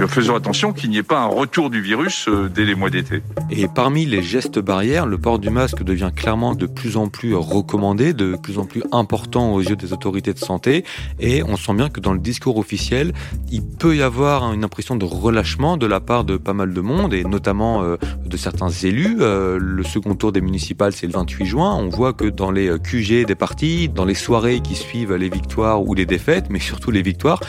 eh 0.00 0.08
faisons 0.08 0.34
attention 0.34 0.72
qu'il 0.72 0.88
n'y 0.88 0.96
ait 0.96 1.02
pas 1.02 1.20
un 1.20 1.26
retour 1.26 1.68
du 1.68 1.82
virus 1.82 2.26
euh, 2.28 2.48
dès 2.48 2.64
les 2.64 2.74
mois 2.74 2.88
d'été. 2.88 3.22
Et 3.50 3.68
parmi 3.68 4.06
les 4.06 4.22
gestes 4.22 4.58
barrières, 4.58 5.04
le 5.06 5.18
port 5.18 5.38
du 5.38 5.50
masque 5.50 5.82
devient 5.82 6.10
clairement 6.14 6.54
de 6.54 6.66
plus 6.66 6.96
en 6.96 7.08
plus 7.08 7.34
recommandé, 7.34 8.14
de 8.14 8.36
plus 8.36 8.58
en 8.58 8.64
plus 8.64 8.82
important 8.90 9.52
aux 9.52 9.60
yeux 9.60 9.76
des 9.76 9.92
autorités 9.92 10.32
de 10.32 10.38
santé. 10.38 10.84
Et 11.20 11.42
on 11.42 11.56
sent 11.56 11.74
bien 11.74 11.90
que 11.90 12.00
dans 12.00 12.14
le 12.14 12.20
discours 12.20 12.56
officiel, 12.56 13.12
il 13.50 13.62
peut 13.62 13.94
y 13.94 14.02
avoir 14.02 14.52
une 14.54 14.64
impression 14.64 14.96
de 14.96 15.04
relâchement 15.04 15.76
de 15.76 15.86
la 15.86 16.00
part 16.00 16.24
de 16.24 16.38
pas 16.38 16.54
mal 16.54 16.72
de 16.72 16.80
monde, 16.80 17.12
et 17.12 17.24
notamment 17.24 17.82
euh, 17.82 17.96
de 18.24 18.36
certains 18.38 18.70
élus. 18.70 19.18
Euh, 19.20 19.58
le 19.60 19.82
second 19.82 20.14
tour 20.14 20.32
des 20.32 20.40
municipales, 20.40 20.94
c'est 20.94 21.06
le 21.06 21.12
28 21.12 21.44
juin. 21.44 21.74
On 21.74 21.90
voit 21.90 22.14
que 22.14 22.24
dans 22.24 22.50
les 22.50 22.70
QG 22.82 23.26
des 23.26 23.34
partis, 23.34 23.90
dans 23.90 24.06
les 24.06 24.14
soirées 24.14 24.60
qui 24.60 24.74
suivent 24.74 25.14
les 25.14 25.28
victoires 25.28 25.86
ou 25.86 25.94
les 25.94 26.06
défaites, 26.06 26.46
mais 26.48 26.60
surtout 26.60 26.90
les 26.90 27.02
victoires, 27.02 27.40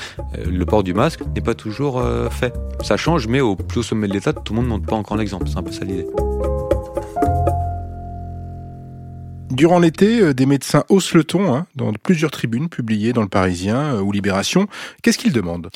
le 0.45 0.65
port 0.65 0.83
du 0.83 0.93
masque 0.93 1.21
n'est 1.35 1.41
pas 1.41 1.53
toujours 1.53 2.03
Ça 2.83 2.97
change, 2.97 3.27
mais 3.27 3.41
au 3.41 3.55
plus 3.55 3.79
haut 3.79 3.83
sommet 3.83 4.07
de 4.07 4.13
l'État, 4.13 4.33
tout 4.33 4.53
le 4.53 4.57
monde 4.57 4.65
ne 4.65 4.69
montre 4.71 4.85
pas 4.85 4.95
encore 4.95 5.17
l'exemple. 5.17 5.47
C'est 5.47 5.57
un 5.57 5.63
peu 5.63 5.71
ça 5.71 5.85
l'idée. 5.85 6.07
Durant 9.51 9.77
l'été, 9.77 10.19
euh, 10.19 10.33
des 10.33 10.47
médecins 10.47 10.83
haussent 10.89 11.13
le 11.13 11.23
ton 11.23 11.53
hein, 11.53 11.67
dans 11.75 11.93
plusieurs 11.93 12.31
tribunes 12.31 12.69
publiées 12.69 13.13
dans 13.13 13.21
le 13.21 13.27
Parisien 13.27 13.95
euh, 13.95 14.01
ou 14.01 14.11
Libération. 14.11 14.67
Qu'est-ce 15.03 15.19
qu'ils 15.19 15.31
demandent? 15.31 15.69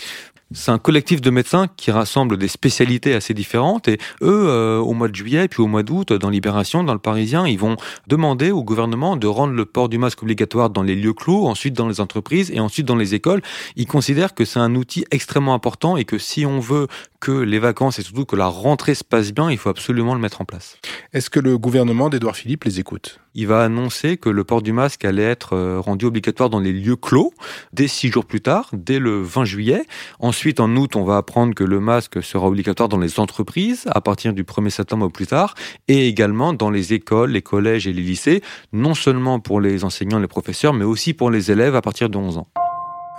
C'est 0.53 0.71
un 0.71 0.77
collectif 0.77 1.21
de 1.21 1.29
médecins 1.29 1.67
qui 1.75 1.91
rassemble 1.91 2.37
des 2.37 2.47
spécialités 2.47 3.13
assez 3.13 3.33
différentes 3.33 3.87
et 3.87 3.97
eux, 4.21 4.47
euh, 4.47 4.77
au 4.79 4.93
mois 4.93 5.07
de 5.07 5.15
juillet 5.15 5.47
puis 5.47 5.61
au 5.61 5.67
mois 5.67 5.83
d'août, 5.83 6.13
dans 6.13 6.29
Libération, 6.29 6.83
dans 6.83 6.93
le 6.93 6.99
Parisien, 6.99 7.47
ils 7.47 7.59
vont 7.59 7.75
demander 8.07 8.51
au 8.51 8.63
gouvernement 8.63 9.17
de 9.17 9.27
rendre 9.27 9.53
le 9.53 9.65
port 9.65 9.89
du 9.89 9.97
masque 9.97 10.23
obligatoire 10.23 10.69
dans 10.69 10.83
les 10.83 10.95
lieux 10.95 11.13
clos, 11.13 11.47
ensuite 11.47 11.73
dans 11.73 11.87
les 11.87 11.99
entreprises 11.99 12.51
et 12.51 12.59
ensuite 12.59 12.85
dans 12.85 12.95
les 12.95 13.13
écoles. 13.13 13.41
Ils 13.75 13.87
considèrent 13.87 14.33
que 14.33 14.45
c'est 14.45 14.59
un 14.59 14.75
outil 14.75 15.05
extrêmement 15.11 15.53
important 15.53 15.97
et 15.97 16.05
que 16.05 16.17
si 16.17 16.45
on 16.45 16.59
veut 16.59 16.87
que 17.19 17.31
les 17.31 17.59
vacances 17.59 17.99
et 17.99 18.03
surtout 18.03 18.25
que 18.25 18.35
la 18.35 18.47
rentrée 18.47 18.95
se 18.95 19.03
passe 19.03 19.33
bien, 19.33 19.51
il 19.51 19.57
faut 19.57 19.69
absolument 19.69 20.13
le 20.13 20.21
mettre 20.21 20.41
en 20.41 20.45
place. 20.45 20.77
Est-ce 21.13 21.29
que 21.29 21.39
le 21.39 21.57
gouvernement 21.57 22.09
d'Edouard 22.09 22.35
Philippe 22.35 22.63
les 22.63 22.79
écoute? 22.79 23.19
Il 23.39 23.45
va 23.45 23.61
annoncer 23.61 24.17
que 24.17 24.29
le 24.29 24.43
port 24.43 24.63
du 24.63 24.73
masque 24.73 25.05
allait 25.05 25.21
être 25.21 25.53
euh, 25.53 25.79
rendu 25.79 26.05
obligatoire 26.05 26.49
dans 26.49 26.59
les 26.59 26.73
lieux 26.73 26.95
clos 26.95 27.31
dès 27.71 27.87
six 27.87 28.09
jours 28.09 28.25
plus 28.25 28.41
tard, 28.41 28.71
dès 28.73 28.97
le 28.97 29.21
20 29.21 29.45
juillet. 29.45 29.85
Ensuite, 30.19 30.59
en 30.59 30.75
août, 30.75 30.95
on 30.95 31.03
va 31.03 31.17
apprendre 31.17 31.53
que 31.53 31.63
le 31.63 31.79
masque 31.79 32.23
sera 32.23 32.47
obligatoire 32.47 32.89
dans 32.89 32.97
les 32.97 33.19
entreprises 33.19 33.83
à 33.91 34.01
partir 34.01 34.33
du 34.33 34.43
1er 34.43 34.71
septembre 34.71 35.05
au 35.05 35.09
plus 35.09 35.27
tard 35.27 35.53
et 35.87 36.07
également 36.07 36.51
dans 36.51 36.71
les 36.71 36.93
écoles, 36.93 37.29
les 37.29 37.43
collèges 37.43 37.85
et 37.85 37.93
les 37.93 38.01
lycées, 38.01 38.41
non 38.73 38.95
seulement 38.95 39.39
pour 39.39 39.61
les 39.61 39.83
enseignants 39.83 40.17
et 40.17 40.21
les 40.21 40.27
professeurs, 40.27 40.73
mais 40.73 40.85
aussi 40.85 41.13
pour 41.13 41.29
les 41.29 41.51
élèves 41.51 41.75
à 41.75 41.83
partir 41.83 42.09
de 42.09 42.17
11 42.17 42.39
ans. 42.39 42.47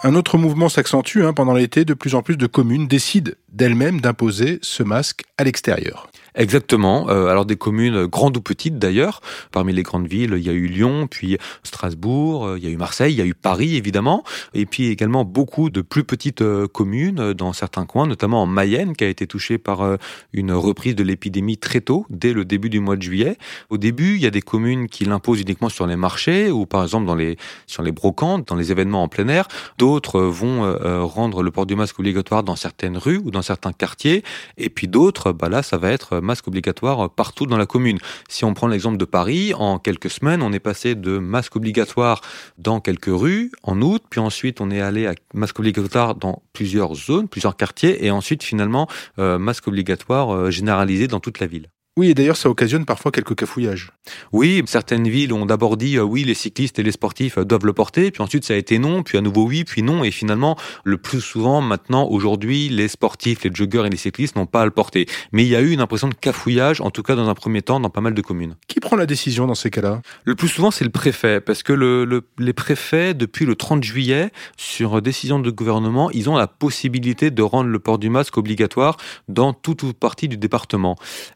Un 0.03 0.17
autre 0.17 0.37
mouvement 0.37 0.69
s'accentue 0.69 1.23
hein, 1.23 1.33
pendant 1.33 1.55
l'été. 1.55 1.85
De 1.85 1.95
plus 1.95 2.17
en 2.17 2.23
plus 2.23 2.37
de 2.37 2.49
communes 2.49 2.89
décident 2.89 3.31
d'elles-mêmes 3.53 4.01
d'imposer 4.01 4.59
ce 4.63 4.83
masque 4.83 5.23
à 5.39 5.45
l'extérieur. 5.45 6.09
Exactement. 6.39 7.11
Euh, 7.11 7.27
alors 7.27 7.45
des 7.45 7.57
communes 7.57 8.07
grandes 8.07 8.37
ou 8.37 8.41
petites 8.41 8.79
d'ailleurs. 8.79 9.21
Parmi 9.51 9.73
les 9.73 9.83
grandes 9.83 10.07
villes, 10.07 10.35
il 10.37 10.47
y 10.47 10.49
a 10.49 10.53
eu 10.53 10.67
Lyon, 10.67 11.09
puis 11.11 11.37
Strasbourg, 11.65 12.47
euh, 12.47 12.59
il 12.59 12.65
y 12.65 12.69
a 12.69 12.71
eu 12.71 12.77
Marseille, 12.77 13.13
il 13.13 13.19
y 13.19 13.23
a 13.23 13.27
eu 13.27 13.35
Paris 13.35 13.75
évidemment, 13.75 14.23
et 14.55 14.65
puis 14.65 14.87
également 14.87 15.25
beaucoup 15.25 15.69
de 15.69 15.81
plus 15.81 16.05
petites 16.05 16.43
euh, 16.43 16.69
communes 16.69 17.33
dans 17.33 17.53
certains 17.53 17.87
coins, 17.87 18.07
notamment 18.07 18.43
en 18.43 18.47
Mayenne, 18.47 18.95
qui 18.95 19.03
a 19.03 19.09
été 19.09 19.27
touchée 19.27 19.59
par 19.59 19.99
une 20.33 20.53
reprise 20.53 20.95
de 20.95 21.03
l'épidémie 21.03 21.59
très 21.59 21.81
tôt, 21.81 22.07
dès 22.09 22.33
le 22.33 22.45
début 22.45 22.71
du 22.71 22.79
mois 22.79 22.95
de 22.95 23.03
juillet. 23.03 23.37
Au 23.69 23.77
début, 23.77 24.15
il 24.15 24.23
y 24.23 24.27
a 24.27 24.31
des 24.31 24.43
communes 24.43 24.89
qui 24.89 25.05
l'imposent 25.05 25.41
uniquement 25.41 25.69
sur 25.69 25.89
les 25.89 25.97
marchés 25.97 26.53
ou 26.53 26.67
par 26.67 26.85
exemple 26.85 27.07
dans 27.07 27.17
les 27.17 27.37
sur 27.67 27.83
les 27.83 27.91
brocantes, 27.91 28.47
dans 28.47 28.55
les 28.55 28.71
événements 28.71 29.03
en 29.03 29.09
plein 29.09 29.27
air. 29.27 29.49
D'autres 29.79 30.21
vont 30.21 30.77
rendre 31.05 31.43
le 31.43 31.51
port 31.51 31.67
du 31.67 31.75
masque 31.75 31.99
obligatoire 31.99 32.45
dans 32.45 32.57
certaines 32.57 32.97
rues 32.97 33.21
ou 33.25 33.33
dans 33.33 33.43
certains 33.43 33.73
quartiers, 33.73 34.23
et 34.57 34.71
puis 34.71 34.87
d'autres, 34.87 35.33
bah 35.33 35.49
là, 35.49 35.63
ça 35.63 35.79
va 35.79 35.91
être 35.91 36.21
masque 36.29 36.47
obligatoire 36.47 37.11
partout 37.11 37.47
dans 37.47 37.57
la 37.57 37.67
commune. 37.67 37.99
Si 38.29 38.45
on 38.45 38.53
prend 38.53 38.69
l'exemple 38.69 38.99
de 38.99 39.05
Paris, 39.07 39.55
en 39.55 39.79
quelques 39.79 40.11
semaines, 40.11 40.43
on 40.43 40.53
est 40.53 40.61
passé 40.61 40.95
de 40.95 41.19
masque 41.19 41.57
obligatoire 41.57 42.21
dans 42.59 42.81
quelques 42.81 43.11
rues 43.11 43.51
en 43.63 43.81
août, 43.81 44.03
puis 44.11 44.21
ensuite 44.21 44.61
on 44.61 44.71
est 44.71 44.83
allé 44.83 45.07
à 45.07 45.15
masque 45.33 45.59
obligatoire 45.59 46.15
dans 46.15 46.43
plusieurs 46.53 46.95
zones, 46.95 47.29
plusieurs 47.29 47.57
quartiers, 47.57 48.05
et 48.05 48.11
ensuite 48.11 48.43
finalement 48.43 48.87
euh, 49.19 49.39
masque 49.39 49.67
obligatoire 49.69 50.35
euh, 50.35 50.51
généralisé 50.51 51.09
dans 51.09 51.21
toute 51.21 51.41
la 51.41 51.47
ville. 51.47 51.69
Oui, 51.99 52.11
et 52.11 52.15
d'ailleurs, 52.15 52.37
ça 52.37 52.49
occasionne 52.49 52.85
parfois 52.85 53.11
quelques 53.11 53.35
cafouillages. 53.35 53.91
Oui, 54.31 54.63
certaines 54.67 55.09
villes 55.09 55.33
ont 55.33 55.47
d'abord 55.47 55.77
dit 55.77 55.99
euh, 55.99 56.03
oui, 56.03 56.23
les 56.23 56.35
cyclistes 56.35 56.79
et 56.79 56.85
les 56.85 56.93
sportifs 56.93 57.39
euh, 57.39 57.45
doivent 57.45 57.67
le 57.67 57.73
porter, 57.73 58.13
puis 58.13 58.23
ensuite 58.23 58.45
ça 58.45 58.55
a 58.55 58.57
été 58.57 58.79
non, 58.79 59.03
puis 59.03 59.19
à 59.19 59.21
nouveau 59.21 59.45
oui, 59.49 59.65
puis 59.65 59.83
non, 59.83 60.05
et 60.05 60.13
finalement, 60.13 60.57
le 60.85 60.97
plus 60.97 61.21
souvent, 61.21 61.61
maintenant, 61.61 62.07
aujourd'hui, 62.07 62.69
les 62.69 62.87
sportifs, 62.87 63.43
les 63.43 63.51
joggeurs 63.53 63.85
et 63.85 63.91
les 63.91 63.97
cyclistes 63.97 64.37
n'ont 64.37 64.47
pas 64.47 64.63
à 64.63 64.65
le 64.65 64.71
porter. 64.71 65.07
Mais 65.33 65.43
il 65.43 65.49
y 65.49 65.57
a 65.57 65.61
eu 65.61 65.73
une 65.73 65.81
impression 65.81 66.07
de 66.09 66.15
cafouillage, 66.15 66.81
en 66.81 66.93
tout 66.93 67.03
cas 67.03 67.17
dans 67.17 67.29
un 67.29 67.35
premier 67.35 67.63
temps, 67.63 67.81
dans 67.81 67.91
pas 67.91 68.01
mal 68.01 68.15
de 68.15 68.23
communes. 68.23 68.55
Qui 68.69 68.79
prend 68.79 68.95
la 68.95 69.07
décision 69.07 69.49
dans 69.49 69.57
ces 69.57 69.71
cas-là? 69.71 70.01
Le 70.23 70.37
plus 70.37 70.47
souvent, 70.47 70.71
c'est 70.71 70.85
le 70.85 70.91
préfet, 70.91 71.41
parce 71.41 71.65
que 71.65 71.73
le, 71.73 72.05
le, 72.05 72.23
les 72.39 72.53
préfets, 72.53 73.13
depuis 73.13 73.45
le 73.45 73.57
30 73.57 73.83
juillet, 73.83 74.31
sur 74.57 75.03
décision 75.03 75.41
de 75.41 75.51
gouvernement, 75.51 76.13
ils 76.13 76.31
ont 76.31 76.37
la 76.37 76.47
possibilité 76.47 77.33
de 77.33 77.43
rendre 77.43 77.71
le 77.71 77.79
port 77.81 77.99
du 77.99 78.09
masque 78.09 78.39
obligatoire 78.39 78.99
dans 79.27 79.53
toute 79.53 79.83
ou 79.83 79.93
partie 79.95 80.29
du 80.29 80.37
département. 80.37 80.95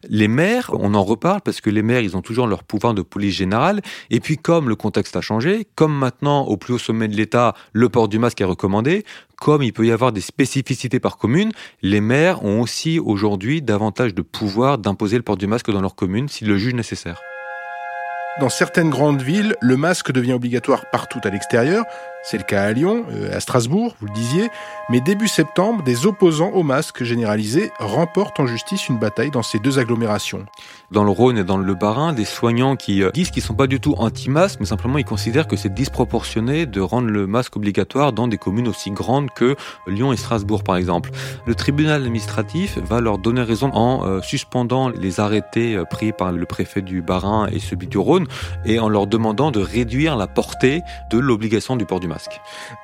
Les 0.09 0.29
maires 0.29 0.52
on 0.73 0.95
en 0.95 1.03
reparle 1.03 1.41
parce 1.41 1.61
que 1.61 1.71
les 1.71 1.83
maires, 1.83 2.01
ils 2.01 2.17
ont 2.17 2.23
toujours 2.23 2.47
leur 2.47 2.65
pouvoir 2.65 2.95
de 2.95 3.03
police 3.03 3.35
générale. 3.35 3.81
Et 4.11 4.21
puis, 4.21 4.37
comme 4.37 4.69
le 4.69 4.77
contexte 4.77 5.17
a 5.17 5.21
changé, 5.21 5.67
comme 5.75 5.97
maintenant, 5.97 6.43
au 6.47 6.57
plus 6.57 6.75
haut 6.75 6.79
sommet 6.79 7.09
de 7.09 7.17
l'État, 7.17 7.55
le 7.73 7.89
port 7.89 8.09
du 8.09 8.19
masque 8.19 8.41
est 8.41 8.45
recommandé, 8.45 9.05
comme 9.37 9.63
il 9.63 9.73
peut 9.73 9.87
y 9.87 9.91
avoir 9.91 10.13
des 10.13 10.21
spécificités 10.21 11.01
par 11.01 11.17
commune, 11.19 11.53
les 11.83 12.01
maires 12.01 12.45
ont 12.45 12.61
aussi 12.61 12.99
aujourd'hui 12.99 13.63
davantage 13.63 14.15
de 14.15 14.23
pouvoir 14.23 14.79
d'imposer 14.79 15.17
le 15.17 15.23
port 15.23 15.37
du 15.37 15.47
masque 15.47 15.71
dans 15.71 15.81
leur 15.81 15.95
commune 15.95 16.29
s'ils 16.29 16.49
le 16.49 16.59
jugent 16.59 16.75
nécessaire. 16.75 17.21
Dans 18.41 18.49
certaines 18.49 18.89
grandes 18.89 19.21
villes, 19.21 19.57
le 19.61 19.77
masque 19.77 20.11
devient 20.11 20.33
obligatoire 20.33 20.89
partout 20.91 21.21
à 21.25 21.29
l'extérieur. 21.29 21.85
C'est 22.25 22.39
le 22.39 22.45
cas 22.45 22.63
à 22.63 22.73
Lyon, 22.73 23.05
euh, 23.11 23.37
à 23.37 23.41
Strasbourg, 23.41 23.97
vous 24.01 24.07
le 24.07 24.13
disiez. 24.13 24.49
Mais 24.89 25.01
début 25.01 25.27
septembre, 25.27 25.83
des 25.83 26.07
opposants 26.07 26.51
au 26.51 26.63
masque 26.63 27.03
généralisé 27.03 27.73
remportent 27.81 28.39
en 28.39 28.47
justice 28.47 28.89
une 28.89 28.99
bataille 28.99 29.33
dans 29.33 29.43
ces 29.43 29.59
deux 29.59 29.81
agglomérations. 29.81 30.47
Dans 30.93 31.03
le 31.03 31.11
Rhône 31.11 31.39
et 31.39 31.43
dans 31.43 31.57
le 31.57 31.75
Bas-Rhin, 31.75 32.13
des 32.13 32.25
soignants 32.25 32.77
qui 32.77 33.03
euh, 33.03 33.11
disent 33.11 33.33
qu'ils 33.33 33.43
sont 33.43 33.55
pas 33.55 33.67
du 33.67 33.81
tout 33.81 33.95
anti-masque, 33.99 34.61
mais 34.61 34.67
simplement 34.67 34.99
ils 34.99 35.05
considèrent 35.05 35.49
que 35.49 35.57
c'est 35.57 35.75
disproportionné 35.75 36.65
de 36.67 36.81
rendre 36.81 37.09
le 37.09 37.27
masque 37.27 37.57
obligatoire 37.57 38.13
dans 38.13 38.29
des 38.29 38.39
communes 38.39 38.69
aussi 38.69 38.93
grandes 38.93 39.31
que 39.31 39.57
Lyon 39.89 40.13
et 40.13 40.17
Strasbourg, 40.17 40.63
par 40.63 40.77
exemple. 40.77 41.11
Le 41.45 41.57
tribunal 41.57 42.03
administratif 42.03 42.79
va 42.79 43.01
leur 43.01 43.19
donner 43.19 43.43
raison 43.43 43.73
en 43.73 44.07
euh, 44.07 44.21
suspendant 44.21 44.91
les 44.91 45.19
arrêtés 45.19 45.83
pris 45.91 46.13
par 46.13 46.31
le 46.31 46.47
préfet 46.47 46.83
du 46.83 47.03
Bas-Rhin 47.03 47.49
et 47.51 47.59
celui 47.59 47.89
du 47.89 47.99
Rhône 47.99 48.29
et 48.65 48.79
en 48.79 48.89
leur 48.89 49.09
demandant 49.09 49.51
de 49.51 49.61
réduire 49.61 50.17
la 50.17 50.29
portée 50.29 50.83
de 51.11 51.19
l'obligation 51.19 51.75
du 51.75 51.85
port 51.85 51.99
du 51.99 52.07
masque. 52.07 52.12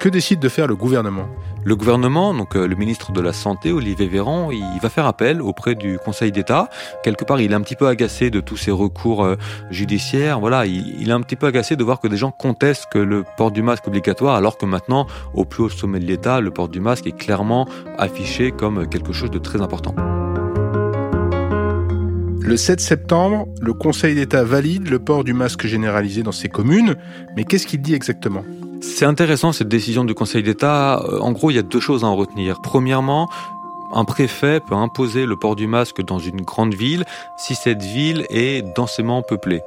Que 0.00 0.08
décide 0.08 0.40
de 0.40 0.48
faire 0.48 0.66
le 0.66 0.76
gouvernement? 0.76 1.28
Le 1.64 1.76
gouvernement, 1.76 2.34
donc 2.34 2.56
euh, 2.56 2.66
le 2.66 2.76
ministre 2.76 3.12
de 3.12 3.20
la 3.20 3.32
Santé, 3.32 3.72
Olivier 3.72 4.06
Véran, 4.06 4.50
il 4.50 4.78
va 4.80 4.88
faire 4.88 5.06
appel 5.06 5.42
auprès 5.42 5.74
du 5.74 5.98
Conseil 5.98 6.32
d'État. 6.32 6.68
Quelque 7.02 7.24
part, 7.24 7.40
il 7.40 7.52
est 7.52 7.54
un 7.54 7.60
petit 7.60 7.76
peu 7.76 7.88
agacé 7.88 8.30
de 8.30 8.40
tous 8.40 8.56
ces 8.56 8.70
recours 8.70 9.24
euh, 9.24 9.36
judiciaires. 9.70 10.40
Voilà, 10.40 10.66
il, 10.66 11.00
il 11.00 11.10
est 11.10 11.12
un 11.12 11.20
petit 11.20 11.36
peu 11.36 11.46
agacé 11.46 11.76
de 11.76 11.84
voir 11.84 12.00
que 12.00 12.08
des 12.08 12.16
gens 12.16 12.30
contestent 12.30 12.86
que 12.90 12.98
le 12.98 13.24
port 13.36 13.50
du 13.50 13.62
masque 13.62 13.86
obligatoire, 13.86 14.36
alors 14.36 14.56
que 14.56 14.66
maintenant, 14.66 15.06
au 15.34 15.44
plus 15.44 15.64
haut 15.64 15.68
sommet 15.68 15.98
de 15.98 16.06
l'État, 16.06 16.40
le 16.40 16.50
port 16.50 16.68
du 16.68 16.80
masque 16.80 17.06
est 17.06 17.16
clairement 17.16 17.66
affiché 17.98 18.52
comme 18.52 18.88
quelque 18.88 19.12
chose 19.12 19.30
de 19.30 19.38
très 19.38 19.60
important. 19.60 19.94
Le 22.48 22.56
7 22.56 22.80
septembre, 22.80 23.46
le 23.60 23.74
Conseil 23.74 24.14
d'État 24.14 24.42
valide 24.42 24.88
le 24.88 24.98
port 24.98 25.22
du 25.22 25.34
masque 25.34 25.66
généralisé 25.66 26.22
dans 26.22 26.32
ces 26.32 26.48
communes, 26.48 26.96
mais 27.36 27.44
qu'est-ce 27.44 27.66
qu'il 27.66 27.82
dit 27.82 27.92
exactement? 27.92 28.42
C'est 28.80 29.04
intéressant 29.04 29.52
cette 29.52 29.68
décision 29.68 30.04
du 30.04 30.14
Conseil 30.14 30.42
d'État. 30.42 31.00
Euh, 31.00 31.18
en 31.20 31.32
gros, 31.32 31.50
il 31.50 31.54
y 31.54 31.58
a 31.58 31.62
deux 31.62 31.80
choses 31.80 32.04
à 32.04 32.06
en 32.06 32.16
retenir. 32.16 32.60
Premièrement, 32.60 33.28
un 33.92 34.04
préfet 34.04 34.60
peut 34.60 34.74
imposer 34.74 35.26
le 35.26 35.36
port 35.36 35.56
du 35.56 35.66
masque 35.66 36.02
dans 36.02 36.18
une 36.18 36.42
grande 36.42 36.74
ville 36.74 37.04
si 37.36 37.54
cette 37.54 37.82
ville 37.82 38.26
est 38.30 38.62
densément 38.76 39.22
peuplée. 39.22 39.62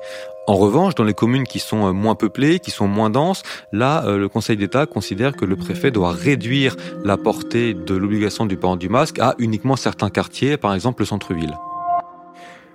En 0.48 0.56
revanche, 0.56 0.96
dans 0.96 1.04
les 1.04 1.14
communes 1.14 1.44
qui 1.44 1.60
sont 1.60 1.88
euh, 1.88 1.92
moins 1.92 2.16
peuplées, 2.16 2.60
qui 2.60 2.72
sont 2.72 2.88
moins 2.88 3.10
denses, 3.10 3.44
là, 3.72 4.04
euh, 4.06 4.18
le 4.18 4.28
Conseil 4.30 4.58
d'État 4.58 4.86
considère 4.86 5.36
que 5.36 5.46
le 5.46 5.56
préfet 5.56 5.92
doit 5.92 6.12
réduire 6.12 6.76
la 7.04 7.18
portée 7.18 7.74
de 7.74 7.96
l'obligation 7.96 8.46
du 8.46 8.58
port 8.58 8.78
du 8.78 8.90
masque 8.90 9.20
à 9.20 9.36
uniquement 9.40 9.76
certains 9.76 10.10
quartiers, 10.10 10.58
par 10.58 10.74
exemple 10.74 11.02
le 11.02 11.06
centre-ville. 11.06 11.58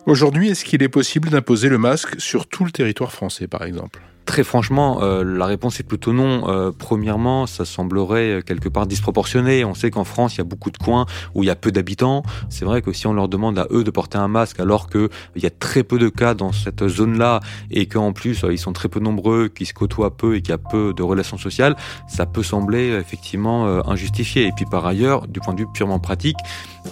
Aujourd'hui, 0.07 0.51
est-ce 0.51 0.64
qu'il 0.64 0.83
est 0.83 0.88
possible 0.88 1.31
d'imposer 1.31 1.68
le 1.68 1.79
masque 1.79 2.20
sur 2.20 2.46
tout 2.46 2.64
le 2.64 2.70
territoire 2.70 3.11
français, 3.11 3.49
par 3.49 3.64
exemple? 3.64 4.01
Très 4.27 4.43
franchement, 4.43 4.99
euh, 5.03 5.23
la 5.23 5.47
réponse 5.47 5.79
est 5.79 5.85
plutôt 5.85 6.12
non. 6.12 6.49
Euh, 6.49 6.73
premièrement, 6.77 7.47
ça 7.47 7.65
semblerait 7.65 8.33
euh, 8.33 8.41
quelque 8.41 8.69
part 8.69 8.89
disproportionné. 8.89 9.65
On 9.65 9.73
sait 9.73 9.93
qu'en 9.93 10.03
France, 10.03 10.35
il 10.35 10.39
y 10.39 10.41
a 10.41 10.45
beaucoup 10.45 10.73
de 10.73 10.77
coins 10.79 11.07
où 11.37 11.45
il 11.45 11.47
y 11.47 11.51
a 11.51 11.55
peu 11.55 11.71
d'habitants. 11.71 12.25
C'est 12.51 12.65
vrai 12.65 12.83
que 12.83 12.93
si 12.93 13.07
on 13.07 13.12
leur 13.12 13.29
demande 13.29 13.57
à 13.57 13.69
eux 13.71 13.85
de 13.85 13.91
porter 13.93 14.19
un 14.19 14.27
masque 14.27 14.59
alors 14.59 14.91
qu'il 14.91 15.09
y 15.37 15.47
a 15.47 15.51
très 15.51 15.85
peu 15.85 16.01
de 16.01 16.09
cas 16.09 16.35
dans 16.35 16.51
cette 16.51 16.89
zone-là 16.89 17.39
et 17.71 17.87
qu'en 17.87 18.12
plus 18.12 18.45
ils 18.51 18.59
sont 18.59 18.73
très 18.73 18.89
peu 18.89 18.99
nombreux, 18.99 19.47
qu'ils 19.47 19.69
se 19.69 19.73
côtoient 19.73 20.17
peu 20.17 20.35
et 20.35 20.43
qu'il 20.43 20.51
y 20.51 20.55
a 20.55 20.59
peu 20.59 20.93
de 20.93 21.05
relations 21.05 21.39
sociales, 21.39 21.77
ça 22.09 22.27
peut 22.27 22.43
sembler 22.43 22.99
effectivement 23.01 23.67
injustifié. 23.89 24.49
Et 24.49 24.53
puis 24.53 24.65
par 24.65 24.87
ailleurs, 24.87 25.29
du 25.29 25.39
point 25.39 25.55
de 25.55 25.61
vue 25.61 25.69
purement 25.73 26.01
pratique, 26.01 26.39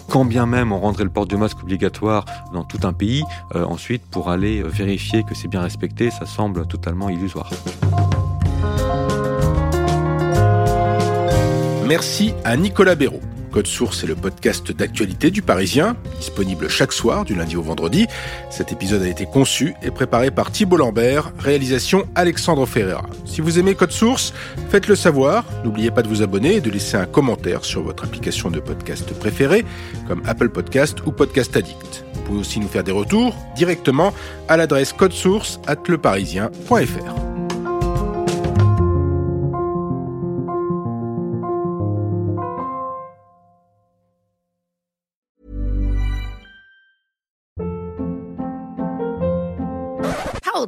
quand 0.08 0.24
bien 0.24 0.46
même 0.46 0.70
on 0.70 0.78
rendrait 0.78 1.04
le 1.04 1.10
port 1.10 1.26
du 1.26 1.36
masque 1.36 1.62
obligatoire 1.62 2.24
dans 2.52 2.62
tout 2.62 2.80
un 2.84 2.92
pays, 2.92 3.24
ensuite 3.54 4.02
pour 4.10 4.30
aller 4.30 4.62
vérifier 4.62 5.24
que 5.24 5.34
c'est 5.34 5.48
bien 5.48 5.62
respecté, 5.62 6.10
ça 6.10 6.26
semble 6.26 6.66
totalement 6.66 7.08
illusoire. 7.08 7.23
Merci 11.86 12.34
à 12.44 12.56
Nicolas 12.56 12.94
Béraud. 12.94 13.20
Code 13.54 13.68
Source 13.68 14.02
est 14.02 14.08
le 14.08 14.16
podcast 14.16 14.72
d'actualité 14.72 15.30
du 15.30 15.40
Parisien, 15.40 15.94
disponible 16.18 16.68
chaque 16.68 16.92
soir 16.92 17.24
du 17.24 17.36
lundi 17.36 17.54
au 17.54 17.62
vendredi. 17.62 18.08
Cet 18.50 18.72
épisode 18.72 19.02
a 19.02 19.08
été 19.08 19.26
conçu 19.26 19.74
et 19.80 19.92
préparé 19.92 20.32
par 20.32 20.50
Thibault 20.50 20.78
Lambert, 20.78 21.32
réalisation 21.38 22.04
Alexandre 22.16 22.66
Ferreira. 22.66 23.06
Si 23.24 23.40
vous 23.40 23.60
aimez 23.60 23.76
Code 23.76 23.92
Source, 23.92 24.34
faites-le 24.70 24.96
savoir. 24.96 25.44
N'oubliez 25.64 25.92
pas 25.92 26.02
de 26.02 26.08
vous 26.08 26.20
abonner 26.20 26.56
et 26.56 26.60
de 26.60 26.68
laisser 26.68 26.96
un 26.96 27.06
commentaire 27.06 27.64
sur 27.64 27.84
votre 27.84 28.02
application 28.02 28.50
de 28.50 28.58
podcast 28.58 29.16
préférée, 29.20 29.64
comme 30.08 30.24
Apple 30.26 30.48
Podcast 30.48 31.06
ou 31.06 31.12
Podcast 31.12 31.56
Addict. 31.56 32.04
Vous 32.12 32.22
pouvez 32.22 32.40
aussi 32.40 32.58
nous 32.58 32.66
faire 32.66 32.82
des 32.82 32.90
retours 32.90 33.36
directement 33.54 34.12
à 34.48 34.56
l'adresse 34.56 34.92
codesource 34.92 35.60